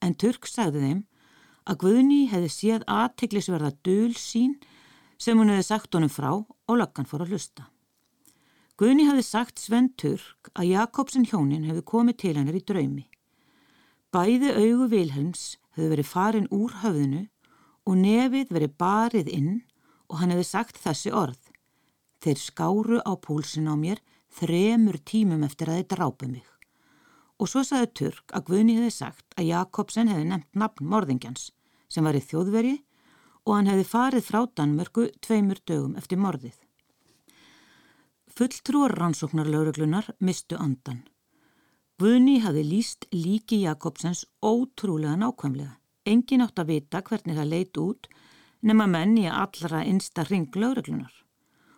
En 0.00 0.14
Turk 0.14 0.46
sagði 0.46 0.84
þeim 0.84 1.02
að 1.66 1.80
Guðni 1.82 2.20
hefði 2.30 2.50
séð 2.52 2.86
aðteglisverða 2.86 3.72
döl 3.84 4.14
sín 4.14 4.58
sem 5.18 5.38
hún 5.38 5.50
hefði 5.52 5.66
sagt 5.66 5.94
honum 5.96 6.12
frá 6.12 6.30
og 6.34 6.78
löggan 6.78 7.08
fór 7.08 7.24
að 7.24 7.34
hlusta. 7.34 7.68
Guðni 8.78 9.06
hafi 9.06 9.22
sagt 9.22 9.60
Sven 9.62 9.92
Turk 9.94 10.50
að 10.54 10.72
Jakobsen 10.72 11.26
hjónin 11.30 11.66
hefði 11.68 11.84
komið 11.86 12.16
til 12.22 12.34
hennar 12.38 12.58
í 12.58 12.64
draumi. 12.66 13.04
Bæði 14.14 14.50
augu 14.54 14.88
Vilhelms 14.90 15.44
hefði 15.76 15.90
verið 15.92 16.10
farin 16.10 16.50
úr 16.54 16.74
höfðinu 16.82 17.22
og 17.84 17.96
nefið 18.00 18.50
verið 18.54 18.74
barið 18.80 19.30
inn 19.30 19.54
og 20.08 20.20
hann 20.20 20.34
hefði 20.34 20.46
sagt 20.48 20.80
þessi 20.80 21.12
orð. 21.14 21.38
Þeir 22.24 22.40
skáru 22.40 22.98
á 23.04 23.12
púlsin 23.20 23.68
á 23.68 23.74
mér 23.76 24.00
þremur 24.34 24.98
tímum 25.04 25.44
eftir 25.46 25.70
að 25.70 25.80
þeir 25.80 25.90
drápu 25.94 26.28
mig. 26.30 26.46
Og 27.38 27.50
svo 27.50 27.64
saði 27.66 27.90
Turk 27.98 28.34
að 28.36 28.46
Guðni 28.50 28.76
hefði 28.78 28.94
sagt 28.94 29.36
að 29.38 29.50
Jakobsen 29.50 30.10
hefði 30.10 30.28
nefnt 30.30 30.58
nafn 30.58 30.90
morðingjans 30.90 31.50
sem 31.90 32.06
var 32.06 32.16
í 32.16 32.22
þjóðveri 32.22 32.74
og 33.44 33.56
hann 33.56 33.70
hefði 33.70 33.88
farið 33.90 34.28
frá 34.28 34.44
Danmörku 34.56 35.08
tveimur 35.24 35.60
dögum 35.66 35.96
eftir 36.00 36.20
morðið. 36.20 36.54
Fulltrúar 38.34 38.94
rannsóknarlauruglunar 38.98 40.08
mistu 40.18 40.56
andan. 40.58 41.04
Guðni 42.00 42.40
hafi 42.42 42.64
líst 42.66 43.06
líki 43.14 43.60
Jakobsens 43.62 44.24
ótrúlega 44.42 45.14
nákvæmlega. 45.20 45.76
Engin 46.04 46.42
átt 46.42 46.58
að 46.58 46.72
vita 46.72 47.02
hvernig 47.06 47.36
það 47.38 47.52
leit 47.52 47.78
út 47.78 48.08
nema 48.64 48.86
menn 48.88 49.18
í 49.20 49.28
allra 49.28 49.84
einsta 49.84 50.24
ring 50.28 50.48
lauruglunar. 50.56 51.12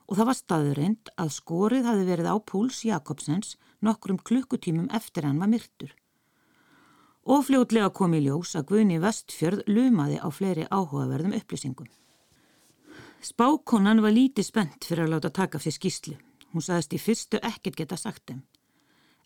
Og 0.07 0.19
það 0.19 0.29
var 0.31 0.39
staðurreind 0.39 1.13
að 1.19 1.33
skorið 1.35 1.89
hafi 1.91 2.05
verið 2.07 2.29
á 2.31 2.37
púls 2.39 2.85
Jakobsens 2.87 3.57
nokkrum 3.83 4.21
klukkutímum 4.23 4.87
eftir 4.95 5.27
hann 5.27 5.41
var 5.43 5.51
myrtur. 5.51 5.91
Og 7.27 7.43
fljótlega 7.49 7.91
kom 7.91 8.15
í 8.15 8.23
ljós 8.23 8.55
að 8.55 8.69
Guðni 8.71 9.01
Vestfjörð 9.03 9.65
lumaði 9.67 10.21
á 10.23 10.29
fleiri 10.31 10.69
áhugaverðum 10.71 11.35
upplýsingum. 11.41 11.89
Spákonan 13.19 14.05
var 14.05 14.15
lítið 14.15 14.47
spennt 14.47 14.87
fyrir 14.87 15.09
að 15.09 15.17
láta 15.17 15.33
taka 15.35 15.59
fyrir 15.59 15.75
skýslu. 15.75 16.15
Hún 16.55 16.63
saðist 16.63 16.95
í 16.95 17.03
fyrstu 17.03 17.41
ekkert 17.43 17.81
geta 17.81 17.99
sagt 17.99 18.29
þeim. 18.31 18.45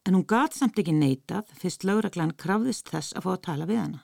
En 0.08 0.16
hún 0.16 0.24
gat 0.24 0.56
samt 0.56 0.80
ekki 0.80 0.94
neitað 0.96 1.50
fyrst 1.60 1.84
lauraglann 1.84 2.32
krafðist 2.40 2.88
þess 2.88 3.12
að 3.12 3.26
fá 3.26 3.32
að 3.34 3.42
tala 3.50 3.68
við 3.68 3.82
hana. 3.82 4.00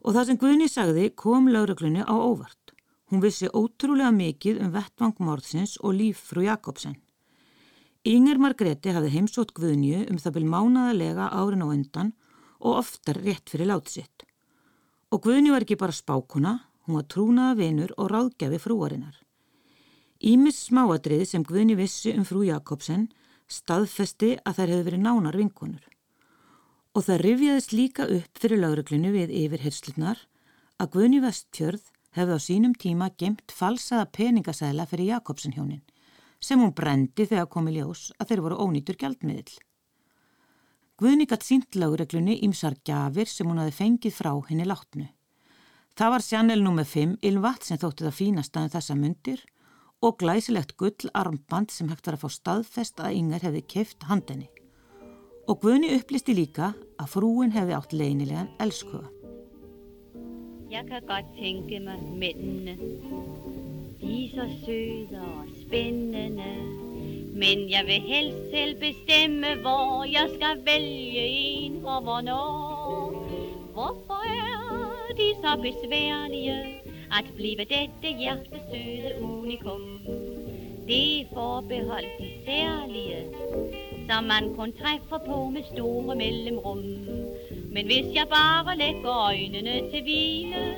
Og 0.00 0.16
það 0.16 0.26
sem 0.26 0.40
Guðni 0.40 0.68
sagði 0.70 1.10
kom 1.12 1.50
lauraglunni 1.52 2.06
á 2.06 2.14
óvart. 2.14 2.72
Hún 3.10 3.20
vissi 3.20 3.50
ótrúlega 3.50 4.12
mikið 4.14 4.60
um 4.64 4.72
vettvangmorðsins 4.72 5.76
og 5.82 5.96
líf 5.98 6.22
frú 6.30 6.44
Jakobsen. 6.46 6.96
Inger 8.08 8.38
Margreti 8.40 8.94
hafði 8.94 9.10
heimsótt 9.12 9.50
Guðnju 9.52 10.06
um 10.08 10.18
það 10.22 10.36
byrj 10.38 10.50
mánaðalega 10.54 11.26
árin 11.36 11.66
á 11.66 11.68
endan 11.74 12.12
og 12.60 12.78
oftar 12.80 13.20
rétt 13.20 13.52
fyrir 13.52 13.68
látsitt. 13.68 14.24
Og 15.12 15.20
Guðnju 15.26 15.52
var 15.52 15.66
ekki 15.66 15.76
bara 15.76 15.92
spákuna, 15.92 16.54
hún 16.86 16.96
var 16.96 17.08
trúnaða 17.10 17.58
vinur 17.58 17.92
og 17.98 18.08
ráðgjafi 18.14 18.62
frúarinnar. 18.62 19.18
Ímis 20.22 20.62
smáadrið 20.70 21.26
sem 21.28 21.44
Guðnju 21.44 21.76
vissi 21.76 22.14
um 22.16 22.24
frú 22.24 22.46
Jakobsen 22.46 23.10
staðfesti 23.50 24.36
að 24.46 24.62
þær 24.62 24.72
hefði 24.72 24.86
verið 24.86 25.04
nánar 25.04 25.36
vinkunur. 25.36 25.89
Og 26.90 27.04
það 27.06 27.22
rifjaðist 27.22 27.72
líka 27.76 28.06
upp 28.10 28.40
fyrir 28.42 28.58
lauruglunu 28.64 29.12
við 29.14 29.30
yfirherslunar 29.44 30.24
að 30.82 30.92
Guðnju 30.96 31.20
Vestfjörð 31.22 31.84
hefði 32.18 32.34
á 32.34 32.40
sínum 32.42 32.74
tíma 32.74 33.12
gemt 33.14 33.54
falsaða 33.54 34.08
peningasæla 34.16 34.88
fyrir 34.90 35.12
Jakobsen 35.14 35.54
hjónin 35.54 35.84
sem 36.40 36.58
hún 36.58 36.72
brendi 36.74 37.26
þegar 37.28 37.50
komi 37.52 37.76
ljós 37.76 38.08
að 38.18 38.30
þeir 38.30 38.42
voru 38.46 38.58
ónýtur 38.64 38.96
gjaldmiðl. 38.98 39.58
Guðni 41.00 41.26
gatt 41.28 41.44
sínt 41.44 41.76
laureglunni 41.76 42.38
ímsar 42.44 42.74
gafir 42.84 43.28
sem 43.28 43.48
hún 43.48 43.60
hafi 43.60 43.76
fengið 43.76 44.16
frá 44.16 44.32
henni 44.48 44.66
látnu. 44.66 45.06
Það 45.96 46.14
var 46.14 46.24
sjannel 46.24 46.64
nr. 46.64 46.86
5 46.88 47.18
Ylvat 47.28 47.68
sem 47.68 47.78
þótti 47.80 48.06
það 48.06 48.18
fínast 48.18 48.56
aðeins 48.56 48.76
þessa 48.78 48.96
myndir 48.96 49.44
og 50.00 50.16
glæsilegt 50.20 50.74
gull 50.80 51.12
armband 51.14 51.70
sem 51.70 51.92
hægt 51.92 52.08
var 52.08 52.18
að 52.18 52.24
fá 52.24 52.34
staðfest 52.34 53.04
að 53.04 53.20
yngar 53.20 53.46
hefði 53.46 53.62
keift 53.68 54.08
handinni. 54.08 54.48
Og 55.50 55.56
Guðni 55.58 55.88
upplisti 55.96 56.30
líka 56.30 56.68
að 57.02 57.08
frúin 57.10 57.50
hefði 57.50 57.74
átt 57.74 57.94
leynilegan 57.98 58.52
elskuða. 58.62 59.08
Jeg 60.70 60.86
kan 60.86 61.02
godt 61.08 61.32
tænke 61.34 61.80
mig 61.82 62.04
mændene. 62.20 62.76
De 63.98 64.12
er 64.20 64.28
så 64.30 64.46
søde 64.60 65.18
og 65.18 65.48
spændende. 65.64 66.52
Men 67.34 67.66
jeg 67.70 67.82
vil 67.86 68.06
helst 68.12 68.50
selv 68.54 68.78
bestemme 68.78 69.54
Hvor 69.64 70.04
jeg 70.04 70.30
skal 70.36 70.62
vælge 70.66 71.26
en 71.26 71.84
og 71.84 72.02
hvornår. 72.02 73.10
Hvorfor 73.74 74.22
er 74.30 75.14
de 75.20 75.28
så 75.42 75.56
besværlige 75.66 76.58
At 77.18 77.26
blive 77.36 77.66
dette 77.74 78.18
hjertesøde 78.18 79.22
unikum? 79.22 79.82
Det 80.86 81.20
er 81.20 81.26
forbeholdt 81.34 82.18
de 82.20 82.30
særlige. 82.46 83.89
Som 84.10 84.24
man 84.24 84.54
kun 84.56 84.72
træffer 84.72 85.18
på 85.26 85.50
med 85.50 85.62
store 85.74 86.16
mellemrum 86.16 86.78
Men 87.74 87.86
hvis 87.86 88.14
jeg 88.14 88.26
bare 88.30 88.76
lægger 88.76 89.26
øjnene 89.26 89.90
til 89.90 90.02
hvile 90.02 90.76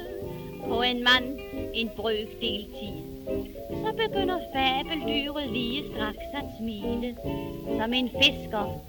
På 0.68 0.82
en 0.82 1.04
mand 1.04 1.38
en 1.74 1.90
brøkdel 1.96 2.64
tid 2.78 3.12
så 3.82 3.92
begynder 3.96 4.38
fabeldyret 4.54 5.52
lige 5.52 5.84
straks 5.92 6.26
at 6.34 6.44
smile, 6.58 7.16
som 7.78 7.92
en 7.92 8.08
fisker, 8.08 8.80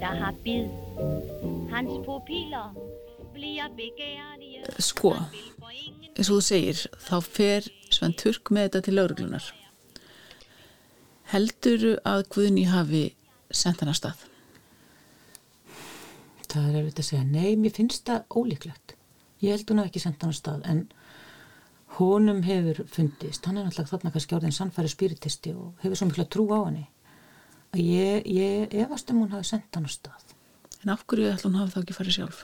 der 0.00 0.06
har 0.06 0.34
bid. 0.44 0.66
Hans 1.70 1.90
pupiller 2.04 2.74
bliver 3.34 3.68
begærlige. 3.76 4.64
Sko, 4.78 5.12
eins 6.16 6.30
og 6.30 6.36
þú 6.36 6.40
segir, 6.40 6.86
þá 7.08 7.20
fer 7.20 7.68
Svend 7.90 8.18
Turk 8.20 8.50
með 8.50 8.68
þetta 8.68 8.80
til 8.80 8.98
lauruglunar. 8.98 9.44
Heldur 11.32 11.98
að 12.04 12.24
Guðni 12.32 12.64
hafi 12.68 13.04
sendt 13.50 13.82
hann 13.82 13.92
að 13.92 13.98
stað? 14.00 14.26
Það 16.48 16.68
er 16.68 16.78
auðvitað 16.78 17.02
að 17.04 17.08
segja, 17.10 17.24
nei, 17.28 17.56
mér 17.60 17.74
finnst 17.76 18.06
það 18.08 18.38
ólíklegt. 18.40 18.94
Ég 19.44 19.54
held 19.54 19.70
hún 19.70 19.82
að 19.82 19.90
ekki 19.90 20.02
sendt 20.02 20.22
hann 20.24 20.32
að 20.32 20.38
stað, 20.40 20.62
en 20.70 20.86
honum 21.98 22.42
hefur 22.46 22.82
fundist, 22.90 23.46
hann 23.46 23.58
er 23.58 23.66
náttúrulega 23.66 23.92
þarna 23.92 24.12
kannski 24.14 24.36
orðin 24.36 24.54
sannfæri 24.54 24.90
spiritisti 24.92 25.54
og 25.56 25.82
hefur 25.82 25.98
svo 25.98 26.08
miklu 26.08 26.26
trú 26.30 26.46
á 26.52 26.60
henni 26.68 26.84
að 27.74 27.80
ég, 27.84 28.28
ég 28.28 28.76
efast 28.84 29.10
um 29.12 29.22
hún 29.22 29.32
hafi 29.34 29.48
sendt 29.50 29.76
hann 29.76 29.88
á 29.88 29.92
stað 29.92 30.34
En 30.84 30.92
af 30.94 31.02
hverju 31.10 31.32
ætlum 31.32 31.56
hún 31.56 31.64
hafi 31.64 31.74
þá 31.74 31.80
ekki 31.80 31.96
farið 31.96 32.14
sjálf? 32.14 32.42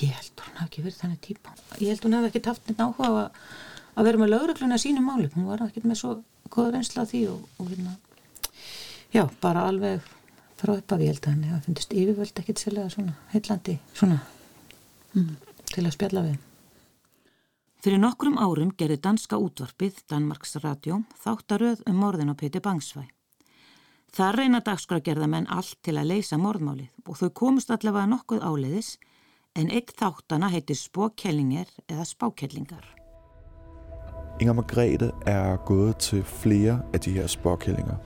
Ég 0.00 0.14
held 0.16 0.42
hún 0.44 0.60
hafi 0.60 0.68
ekki 0.70 0.84
verið 0.86 1.00
þannig 1.02 1.20
típa 1.26 1.54
ég 1.78 1.90
held 1.90 2.06
hún 2.06 2.16
hafi 2.16 2.30
ekki 2.30 2.42
haft 2.46 2.70
neitt 2.70 2.80
áhuga 2.80 3.10
að, 3.10 3.42
að 3.94 4.08
vera 4.08 4.22
með 4.22 4.32
lögregluna 4.34 4.78
sínum 4.80 5.10
máli 5.10 5.28
hún 5.34 5.50
var 5.50 5.66
ekki 5.66 5.84
með 5.84 6.00
svo 6.00 6.14
goða 6.50 6.76
reynsla 6.76 7.04
því 7.10 7.24
og, 7.34 7.44
og 7.58 7.72
hérna 7.72 7.96
já, 9.14 9.24
bara 9.40 9.66
alveg 9.68 10.04
frá 10.60 10.76
upp 10.76 10.92
að 10.92 11.06
ég 11.06 11.14
held 11.14 11.24
að 11.24 11.32
henni 11.32 11.50
hafi 11.54 11.66
fundist 11.68 11.96
yfirvöld 11.96 12.42
ekkit 12.42 12.62
sérlega 12.62 12.92
svona 12.92 13.16
heillandi 13.32 13.78
svona 13.94 14.20
mm, 15.14 15.34
til 15.72 15.86
að 15.86 15.96
spjalla 15.96 16.28
við 16.28 16.38
Fyrir 17.80 17.96
nokkrum 17.96 18.34
árum 18.36 18.74
gerði 18.76 18.98
danska 19.00 19.38
útvarpið, 19.40 20.02
Danmarks 20.10 20.58
Radio, 20.60 20.98
þáttaröð 21.22 21.80
um 21.88 21.96
morðin 21.96 22.28
á 22.28 22.36
Peti 22.36 22.60
Bangsvæ. 22.60 23.06
Það 24.12 24.34
reyna 24.36 24.60
dagskragerðamenn 24.60 25.48
allt 25.48 25.78
til 25.80 25.94
að 25.96 26.10
leysa 26.10 26.36
morðmálið 26.36 26.90
og 27.08 27.16
þau 27.16 27.30
komust 27.40 27.72
allavega 27.72 28.10
nokkuð 28.10 28.44
áleiðis 28.44 28.90
en 29.56 29.72
eitt 29.72 29.94
þáttana 29.96 30.50
heitir 30.52 30.76
spåkællinger 30.76 31.72
eða 31.88 32.04
spákællingar. 32.04 32.84
Inger 34.44 34.58
Margrethe 34.60 35.08
er 35.24 35.56
gået 35.64 36.04
til 36.04 36.20
flere 36.24 36.82
af 36.92 37.00
de 37.00 37.16
her 37.16 37.32
spåkællinger, 37.32 37.96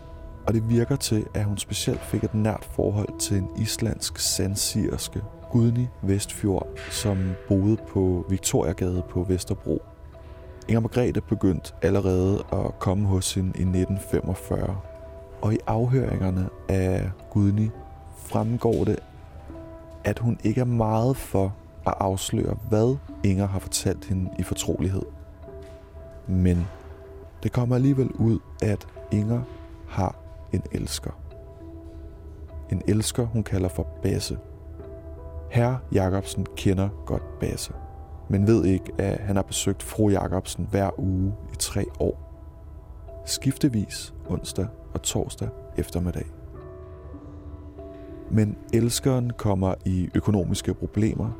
og 0.46 0.54
det 0.54 0.68
virker 0.68 0.96
til, 0.96 1.26
at 1.34 1.44
hun 1.44 1.58
specielt 1.58 2.00
fik 2.00 2.24
et 2.24 2.34
nært 2.34 2.68
forhold 2.72 3.18
til 3.18 3.36
en 3.36 3.48
islandsk 3.56 4.18
sandsirske 4.18 5.22
Gudni 5.52 5.88
Vestfjord, 6.02 6.68
som 6.90 7.18
boede 7.48 7.76
på 7.88 8.26
Victoriagade 8.28 9.02
på 9.10 9.22
Vesterbro. 9.22 9.82
Inger 10.68 10.80
Margrethe 10.80 11.20
begyndte 11.20 11.72
allerede 11.82 12.44
at 12.52 12.78
komme 12.78 13.08
hos 13.08 13.34
hende 13.34 13.48
i 13.48 13.62
1945. 13.62 14.76
Og 15.42 15.54
i 15.54 15.58
afhøringerne 15.66 16.48
af 16.68 17.10
Gudni 17.30 17.70
fremgår 18.16 18.84
det, 18.84 18.98
at 20.04 20.18
hun 20.18 20.38
ikke 20.44 20.60
er 20.60 20.64
meget 20.64 21.16
for 21.16 21.54
at 21.86 21.94
afsløre, 22.00 22.56
hvad 22.68 22.96
Inger 23.24 23.46
har 23.46 23.58
fortalt 23.58 24.04
hende 24.04 24.30
i 24.38 24.42
fortrolighed. 24.42 25.02
Men 26.26 26.66
det 27.42 27.52
kommer 27.52 27.74
alligevel 27.74 28.10
ud, 28.12 28.38
at 28.62 28.86
Inger 29.12 29.42
har 29.88 30.23
en 30.54 30.62
elsker. 30.72 31.10
En 32.72 32.82
elsker, 32.88 33.24
hun 33.26 33.42
kalder 33.42 33.68
for 33.68 33.86
Basse. 34.02 34.38
Herr 35.50 35.76
Jacobsen 35.92 36.46
kender 36.56 36.88
godt 37.06 37.38
Basse, 37.40 37.72
men 38.28 38.46
ved 38.46 38.64
ikke, 38.64 38.92
at 38.98 39.18
han 39.18 39.36
har 39.36 39.42
besøgt 39.42 39.82
fru 39.82 40.08
Jacobsen 40.08 40.68
hver 40.70 41.00
uge 41.00 41.34
i 41.52 41.56
tre 41.58 41.84
år. 42.00 42.20
Skiftevis 43.24 44.14
onsdag 44.28 44.66
og 44.94 45.02
torsdag 45.02 45.48
eftermiddag. 45.76 46.24
Men 48.30 48.56
elskeren 48.72 49.30
kommer 49.30 49.74
i 49.84 50.08
økonomiske 50.14 50.74
problemer, 50.74 51.30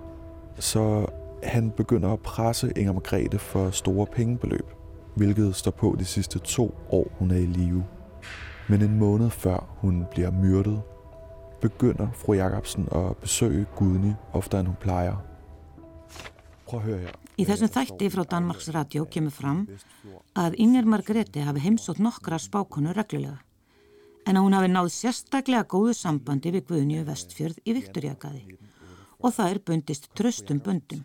så 0.55 1.07
han 1.43 1.71
begynder 1.71 2.13
at 2.13 2.21
presse 2.21 2.73
Inger 2.77 2.93
Margrethe 2.93 3.39
for 3.39 3.71
store 3.71 4.07
pengebeløb, 4.07 4.67
hvilket 5.17 5.55
står 5.55 5.71
på 5.71 5.97
de 5.99 6.05
sidste 6.05 6.39
to 6.39 6.75
år, 6.91 7.07
hun 7.19 7.31
er 7.31 7.37
i 7.37 7.47
live. 7.47 7.85
Men 8.69 8.83
en 8.83 8.99
måned 8.99 9.31
før 9.31 9.65
hun 9.83 10.05
bliver 10.11 10.33
myrdet, 10.33 10.81
begynder 11.61 12.13
fru 12.17 12.37
Jakobsen 12.39 12.89
að 12.93 13.15
besögu 13.23 13.65
Guðni 13.77 14.15
ofta 14.33 14.61
en 14.61 14.73
hún 14.73 14.81
plejer. 14.81 15.17
Prøv 16.65 16.81
að 16.81 16.87
höra 16.89 17.01
hér. 17.05 17.17
Í 17.35 17.45
þessum 17.49 17.71
þætti 17.75 18.11
frá 18.15 18.23
Danmarks 18.31 18.69
Radio 18.75 19.05
kemur 19.11 19.35
fram 19.35 19.65
að 20.39 20.57
Inger 20.63 20.87
Margrethe 20.87 21.43
hafi 21.45 21.65
heimsótt 21.65 22.01
nokkra 22.03 22.39
spákonu 22.39 22.95
reglulega 22.95 23.41
en 24.25 24.39
að 24.39 24.47
hún 24.47 24.57
hafi 24.57 24.71
náð 24.73 24.91
sérstaklega 24.95 25.67
góðu 25.69 25.97
sambandi 25.99 26.53
við 26.55 26.69
Guðnju 26.71 27.03
Vestfjörð 27.09 27.59
í 27.65 27.75
Viktorjakaði 27.77 28.57
og 29.21 29.35
það 29.37 29.51
er 29.51 29.61
bundist 29.69 30.09
tröstum 30.17 30.61
bundum. 30.65 31.03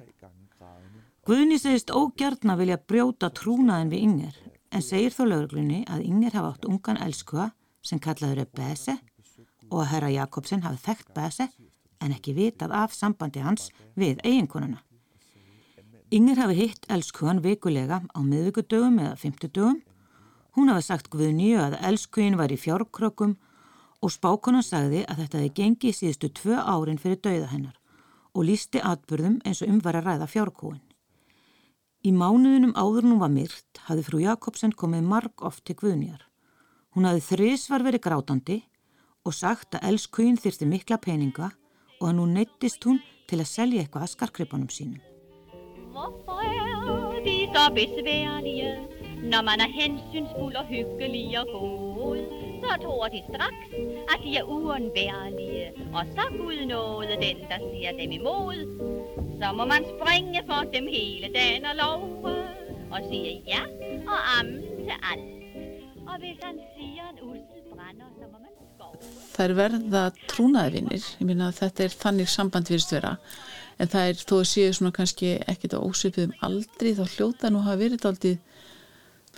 Guðni 1.28 1.60
segist 1.60 1.92
ógjarn 1.92 2.54
að 2.54 2.64
vilja 2.64 2.80
brjóta 2.80 3.30
trúnaðin 3.36 3.92
við 3.92 4.06
Inger 4.08 4.40
en 4.72 4.84
segir 4.86 5.14
þó 5.16 5.24
lögurglunni 5.28 5.84
að 5.90 6.06
Inger 6.06 6.36
hafa 6.38 6.54
átt 6.54 6.68
ungan 6.70 7.00
elskuða 7.02 7.50
sem 7.82 8.00
kallaður 8.00 8.44
er 8.44 8.52
Bese 8.56 8.98
og 9.70 9.82
að 9.84 9.90
herra 9.94 10.12
Jakobsen 10.14 10.64
hafi 10.66 10.82
þekkt 10.86 11.14
Bese 11.16 11.50
en 12.00 12.14
ekki 12.16 12.36
vitað 12.38 12.74
af 12.76 12.94
sambandi 12.96 13.44
hans 13.44 13.70
við 14.00 14.22
eiginkonuna. 14.24 14.80
Inger 16.10 16.40
hafi 16.42 16.56
hitt 16.58 16.88
elskuðan 16.90 17.44
vikulega 17.44 18.02
á 18.02 18.20
miðvíkudögum 18.26 18.98
eða 19.04 19.18
fymtudögum. 19.20 19.82
Hún 20.58 20.72
hafi 20.72 20.88
sagt 20.88 21.12
Guðnýju 21.14 21.60
að 21.62 21.78
elskuðin 21.86 22.40
var 22.40 22.50
í 22.50 22.58
fjárkrökkum 22.58 23.36
og 24.02 24.14
spákonan 24.14 24.66
sagði 24.66 25.04
að 25.06 25.24
þetta 25.24 25.42
hefði 25.44 25.56
gengið 25.60 25.98
síðustu 25.98 26.32
tvö 26.40 26.58
árin 26.58 27.02
fyrir 27.02 27.22
dauða 27.22 27.52
hennar 27.52 27.76
og 28.34 28.46
lísti 28.48 28.82
atbyrðum 28.82 29.40
eins 29.46 29.62
og 29.62 29.70
umvar 29.74 30.00
að 30.00 30.10
ræða 30.10 30.30
fjárkúin. 30.30 30.82
Í 32.00 32.14
mánuðunum 32.16 32.78
áður 32.80 33.10
nú 33.10 33.16
var 33.20 33.32
myrt 33.34 33.80
hafði 33.90 34.04
frú 34.08 34.20
Jakobsen 34.24 34.72
komið 34.72 35.04
marg 35.04 35.42
oft 35.44 35.66
til 35.68 35.76
Guðnýjar. 35.82 36.22
Hún 36.96 37.08
hafði 37.10 37.26
þrísvar 37.26 37.84
verið 37.84 38.06
grátandi 38.06 38.56
og 39.28 39.36
sagt 39.36 39.76
að 39.76 39.90
elskugin 39.90 40.40
þyrsti 40.40 40.70
mikla 40.70 40.96
peninga 41.04 41.50
og 42.00 42.06
að 42.08 42.16
nú 42.22 42.30
neittist 42.32 42.88
hún 42.88 43.02
til 43.28 43.42
að 43.44 43.52
selja 43.52 43.84
eitthvað 43.84 44.06
að 44.06 44.14
skarkripanum 44.16 44.72
sínum. 44.72 45.04
Når 49.24 49.42
man 49.42 49.60
er 49.60 49.70
hensynsfuld 49.82 50.56
og 50.56 50.66
hyggelig 50.66 51.40
og 51.40 51.48
god, 51.54 52.20
så 52.62 52.72
tror 52.84 53.08
de 53.08 53.22
straks, 53.30 53.68
at 54.12 54.20
de 54.24 54.38
er 54.38 54.44
uundværlige. 54.44 55.66
Og 55.94 56.04
så 56.16 56.24
Gud 56.38 56.66
nåde 56.66 57.16
den, 57.26 57.38
der 57.52 57.60
ser 57.70 57.92
dem 58.00 58.12
imod. 58.12 58.60
Så 59.40 59.52
må 59.58 59.66
man 59.66 59.84
springe 59.94 60.42
for 60.46 60.62
dem 60.74 60.88
hele 60.88 61.28
dagen 61.36 61.66
og 61.66 61.76
love, 61.76 62.36
og 62.92 63.00
sige 63.10 63.44
ja 63.48 63.64
og 64.14 64.20
amen 64.40 64.62
til 64.86 64.98
alt. 65.12 65.30
Og 66.10 66.16
hvis 66.20 66.38
han 66.44 66.56
siger 66.76 67.04
en 67.12 67.20
ussel 67.30 67.62
brænder, 67.74 68.10
så 68.20 68.26
må 68.32 68.38
man 68.46 68.54
skove. 68.76 68.98
Það 69.36 69.50
er 69.50 69.56
verða 69.62 70.04
trúnaðvinir, 70.32 71.04
ég 71.20 71.26
minna 71.28 71.52
að 71.52 71.60
þetta 71.62 71.84
er 71.84 71.98
þannig 72.04 72.30
samband 72.30 72.72
virðist 72.72 72.96
vera, 72.96 73.16
en 73.80 73.92
það 73.92 74.10
er 74.10 74.24
þó 74.30 74.36
að 74.40 74.50
séu 74.54 74.74
svona 74.74 74.96
kannski 74.96 75.36
ekkit 75.54 75.76
á 75.76 75.80
ósöpuðum 75.80 76.34
aldri 76.48 76.96
þá 76.98 77.06
hljóta 77.16 77.52
nú 77.52 77.64
hafa 77.68 77.82
verið 77.84 78.08
aldrei 78.10 78.38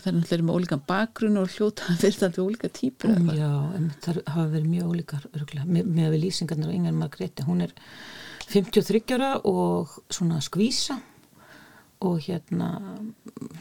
það 0.02 0.10
er 0.12 0.16
náttúrulega 0.18 0.48
með 0.48 0.58
ólíkan 0.60 0.82
bakgrunn 0.90 1.38
og 1.42 1.52
hljóta 1.54 1.88
hafa 1.90 2.02
verið 2.08 2.26
aldrei 2.28 2.46
ólíka 2.48 2.72
típur 2.80 3.14
Mm, 3.16 3.30
Já, 3.38 3.52
en 3.78 3.92
það 4.02 4.20
hafa 4.28 4.48
verið 4.56 4.72
mjög 4.74 4.90
ólíkar 4.96 5.30
örgulega, 5.36 5.68
með, 5.68 5.94
með 6.00 6.12
við 6.16 6.24
lýsingarnar 6.26 6.74
á 6.74 6.76
Ingar 6.78 6.98
Margréti, 7.02 7.46
hún 7.48 7.62
er 7.68 7.74
53 8.52 9.16
ára 9.16 9.32
og 9.48 9.94
svona 10.12 10.42
skvísa 10.44 10.98
og 12.02 12.18
hérna 12.26 12.68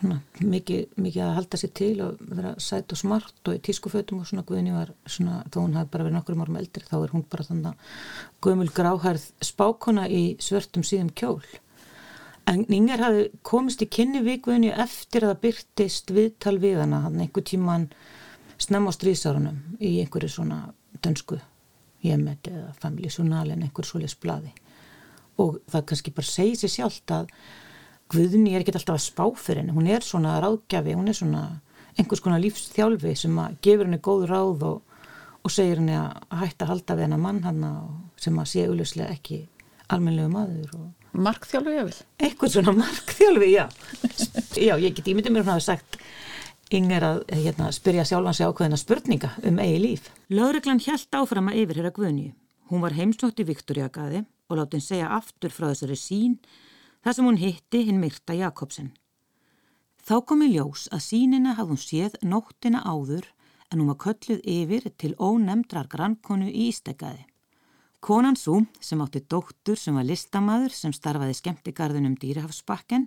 svona, 0.01 0.17
mikið, 0.41 0.87
mikið 0.97 1.23
að 1.27 1.35
halda 1.37 1.59
sér 1.61 1.73
til 1.77 1.93
og 2.07 2.23
vera 2.25 2.55
sætt 2.63 2.95
og 2.95 2.99
smart 3.03 3.49
og 3.51 3.59
í 3.59 3.61
tískufötum 3.67 4.23
og 4.23 4.31
svona 4.31 4.47
Guðni 4.49 4.73
var 4.73 4.95
svona, 5.05 5.43
þó 5.53 5.59
hún 5.61 5.77
hafi 5.77 5.91
bara 5.93 6.07
verið 6.07 6.17
nokkur 6.17 6.39
árum 6.41 6.57
eldri, 6.57 6.87
þá 6.89 6.97
er 7.03 7.13
hún 7.13 7.27
bara 7.29 7.45
þannig 7.45 7.91
gömul 8.47 8.71
gráhærð 8.73 9.27
spákona 9.45 10.07
í 10.09 10.23
svörtum 10.41 10.87
síðum 10.89 11.13
kjól 11.13 11.43
En 12.49 12.65
Inger 12.73 13.03
hafi 13.05 13.27
komist 13.47 13.83
í 13.85 13.89
kynni 13.91 14.23
vikvöðinu 14.27 14.73
eftir 14.83 15.25
að 15.27 15.35
það 15.35 15.43
byrtist 15.45 16.11
viðtal 16.15 16.57
við 16.63 16.81
hana, 16.83 17.05
hann 17.05 17.21
einhver 17.23 17.45
tíman 17.47 17.89
snemma 18.61 18.91
á 18.91 18.97
strísárunum 18.97 19.61
í 19.79 20.01
einhverju 20.03 20.33
svona 20.35 20.61
dönsku 21.05 21.39
jemet 22.05 22.49
eða 22.51 22.73
family 22.81 23.11
journal 23.13 23.47
en 23.53 23.65
einhverju 23.67 23.93
svoleiðs 23.93 24.17
blaði. 24.21 24.53
Og 25.41 25.61
það 25.71 25.87
kannski 25.91 26.15
bara 26.17 26.31
segi 26.31 26.61
sér 26.61 26.75
sjálft 26.77 27.17
að 27.17 27.35
Guðni 28.11 28.57
er 28.57 28.65
ekki 28.65 28.73
alltaf 28.75 28.97
að 28.97 29.05
spá 29.05 29.27
fyrir 29.39 29.61
henni, 29.61 29.75
hún 29.77 29.87
er 29.87 30.03
svona 30.03 30.33
ráðgjafi, 30.43 30.97
hún 30.99 31.13
er 31.13 31.15
svona 31.15 31.45
einhvers 31.95 32.23
konar 32.25 32.41
lífsþjálfi 32.43 33.13
sem 33.19 33.37
að 33.39 33.59
gefur 33.63 33.87
henni 33.87 34.01
góð 34.03 34.25
ráð 34.31 34.65
og, 34.67 34.97
og 35.45 35.53
segir 35.55 35.79
henni 35.79 35.95
að 35.95 36.41
hætta 36.41 36.67
að 36.67 36.73
halda 36.73 36.97
við 36.97 37.07
hennar 37.07 37.23
mann 37.23 37.43
hann 37.45 37.67
sem 38.19 38.41
að 38.43 38.51
sé 38.51 38.65
auðvitað 38.67 39.13
ekki 39.15 39.39
almennlegu 39.95 40.33
maður 40.35 40.75
og 40.81 41.00
Markþjálfu 41.13 41.73
ég 41.75 41.89
vil. 41.89 41.97
Eitthvað 42.23 42.53
svona 42.55 42.75
markþjálfi, 42.79 43.49
já. 43.51 43.65
Já, 44.55 44.75
ég 44.79 44.95
get 44.95 45.09
ímyndið 45.11 45.35
mér 45.35 45.47
hún 45.47 45.55
hafi 45.57 45.67
sagt 45.67 45.99
yngir 46.71 47.03
að 47.03 47.25
hérna, 47.35 47.73
spyrja 47.75 48.05
sjálfan 48.07 48.37
sig 48.37 48.47
ákveðina 48.47 48.79
spurninga 48.79 49.33
um 49.49 49.59
eigi 49.59 49.81
líf. 49.83 50.11
Láreglan 50.31 50.83
hjælt 50.83 51.19
áfram 51.19 51.51
að 51.51 51.65
yfirherra 51.65 51.91
Guðnju 51.97 52.31
hún 52.71 52.85
var 52.85 52.95
heimsnótt 52.95 53.41
í 53.43 53.47
Viktoriagaði 53.49 54.23
og 54.51 54.59
láti 54.59 54.79
henn 54.79 54.87
segja 54.87 55.11
aftur 55.17 55.51
frá 55.55 55.71
þessari 55.73 55.99
sín 55.99 56.37
þar 57.03 57.17
sem 57.17 57.27
hún 57.27 57.41
hitti 57.41 57.83
hinn 57.89 57.99
Myrta 58.03 58.37
Jakobsen. 58.39 58.93
Þá 60.07 60.15
kom 60.27 60.45
í 60.47 60.53
ljós 60.55 60.87
að 60.95 61.05
sínina 61.09 61.57
hafði 61.59 61.75
hún 61.75 61.83
séð 61.83 62.17
nóttina 62.23 62.85
áður 62.87 63.27
en 63.71 63.83
hún 63.83 63.91
var 63.91 64.01
kölluð 64.07 64.47
yfir 64.47 64.87
til 64.99 65.17
ónemdrar 65.19 65.91
grannkonu 65.91 66.49
í 66.51 66.71
Ísteggaði 66.71 67.27
Konan 68.01 68.37
svo, 68.37 68.63
sem 68.81 69.01
átti 69.05 69.21
dóttur 69.29 69.77
sem 69.77 69.95
var 69.95 70.07
listamaður 70.09 70.73
sem 70.73 70.93
starfaði 70.97 71.35
skemmtigarðunum 71.37 72.17
dýrihafsbakken, 72.21 73.07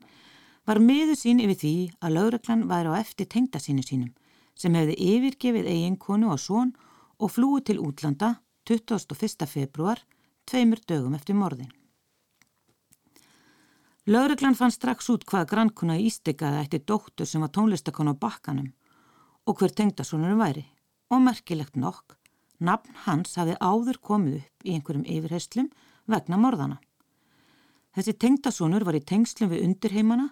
var 0.70 0.80
miður 0.80 1.18
sín 1.18 1.42
yfir 1.42 1.58
því 1.60 1.76
að 2.00 2.14
lauröklan 2.18 2.68
væri 2.70 2.94
á 2.94 3.02
eftir 3.02 3.28
tengda 3.28 3.60
sínu 3.60 3.84
sínum, 3.84 4.12
sem 4.54 4.76
hefði 4.78 5.00
yfirgefið 5.02 5.70
eiginkonu 5.74 6.30
og 6.30 6.40
són 6.40 6.76
og 7.18 7.34
flúið 7.34 7.66
til 7.72 7.80
útlanda 7.82 8.36
21. 8.70 9.48
februar, 9.50 10.00
tveimur 10.46 10.80
dögum 10.88 11.18
eftir 11.18 11.36
morðin. 11.36 11.72
Lauröklan 14.06 14.56
fann 14.60 14.72
strax 14.72 15.10
út 15.10 15.26
hvaða 15.26 15.50
grannkona 15.50 15.98
í 15.98 16.10
Ístegaði 16.10 16.66
ætti 16.68 16.84
dóttur 16.86 17.28
sem 17.28 17.42
var 17.42 17.52
tónlistakona 17.56 18.14
á 18.14 18.20
bakkanum 18.20 18.70
og 19.48 19.58
hver 19.60 19.74
tengda 19.76 20.06
svonurum 20.06 20.40
væri, 20.40 20.64
og 21.12 21.24
merkilegt 21.24 21.76
nokk, 21.80 22.16
Nafn 22.63 22.95
hans 23.04 23.36
hafi 23.36 23.58
áður 23.60 23.99
komið 23.99 24.39
upp 24.39 24.67
í 24.67 24.73
einhverjum 24.78 25.08
yfirheyslum 25.10 25.69
vegna 26.08 26.39
morðana. 26.39 26.78
Þessi 27.93 28.15
tengdasónur 28.17 28.86
var 28.88 28.97
í 28.97 29.04
tengslum 29.04 29.52
við 29.52 29.65
undirheimana 29.67 30.30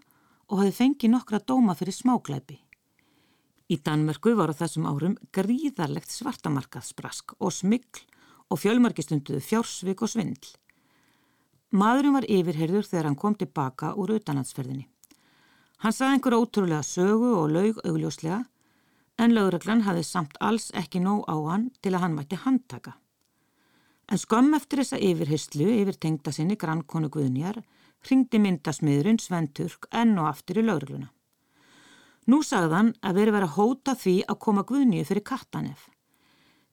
og 0.47 0.61
hafi 0.61 0.77
fengið 0.77 1.13
nokkra 1.13 1.41
dóma 1.43 1.75
fyrir 1.77 1.95
smáklæpi. 1.95 2.57
Í 3.71 3.77
Danmörku 3.83 4.33
var 4.35 4.51
á 4.51 4.59
þessum 4.63 4.87
árum 4.87 5.17
gríðarlegt 5.35 6.11
svartamarkaðsbrask 6.11 7.35
og 7.39 7.53
smikl 7.55 8.01
og 8.51 8.59
fjölmarkistunduðu 8.59 9.43
fjársvik 9.45 10.03
og 10.03 10.11
svindl. 10.11 10.55
Maðurinn 11.71 12.17
var 12.17 12.27
yfirherður 12.27 12.87
þegar 12.87 13.07
hann 13.07 13.19
kom 13.19 13.37
tilbaka 13.39 13.93
úr 13.95 14.17
utanlandsferðinni. 14.17 14.89
Hann 15.83 15.95
sagði 15.95 16.17
einhverja 16.17 16.41
ótrúlega 16.43 16.83
sögu 16.83 17.29
og 17.37 17.53
laug 17.55 17.79
augljóslega 17.87 18.41
en 19.21 19.35
lögreglan 19.37 19.85
hafði 19.85 20.03
samt 20.07 20.39
alls 20.41 20.71
ekki 20.81 21.01
nóg 21.03 21.27
á 21.29 21.35
hann 21.51 21.69
til 21.81 21.93
að 21.93 22.03
hann 22.05 22.17
mætti 22.17 22.39
handtaka. 22.41 22.95
En 24.11 24.19
skömm 24.19 24.55
eftir 24.57 24.81
þessa 24.81 24.99
yfirhyslu 24.99 25.69
yfir 25.77 25.99
tengda 26.01 26.33
sinni 26.35 26.57
grannkonu 26.59 27.09
Guðnjar 27.13 27.61
ringdi 28.09 28.41
myndasmiðurinn 28.41 29.21
Sventurk 29.21 29.87
enn 29.93 30.17
og 30.19 30.31
aftur 30.31 30.59
í 30.59 30.65
lögregluna. 30.65 31.11
Nú 32.27 32.41
sagðan 32.45 32.91
að 33.01 33.17
veri 33.21 33.33
verið 33.35 33.49
að 33.49 33.57
hóta 33.57 33.95
því 33.97 34.15
að 34.29 34.39
koma 34.45 34.65
Guðnju 34.67 35.05
fyrir 35.07 35.25
kattanef. 35.25 35.87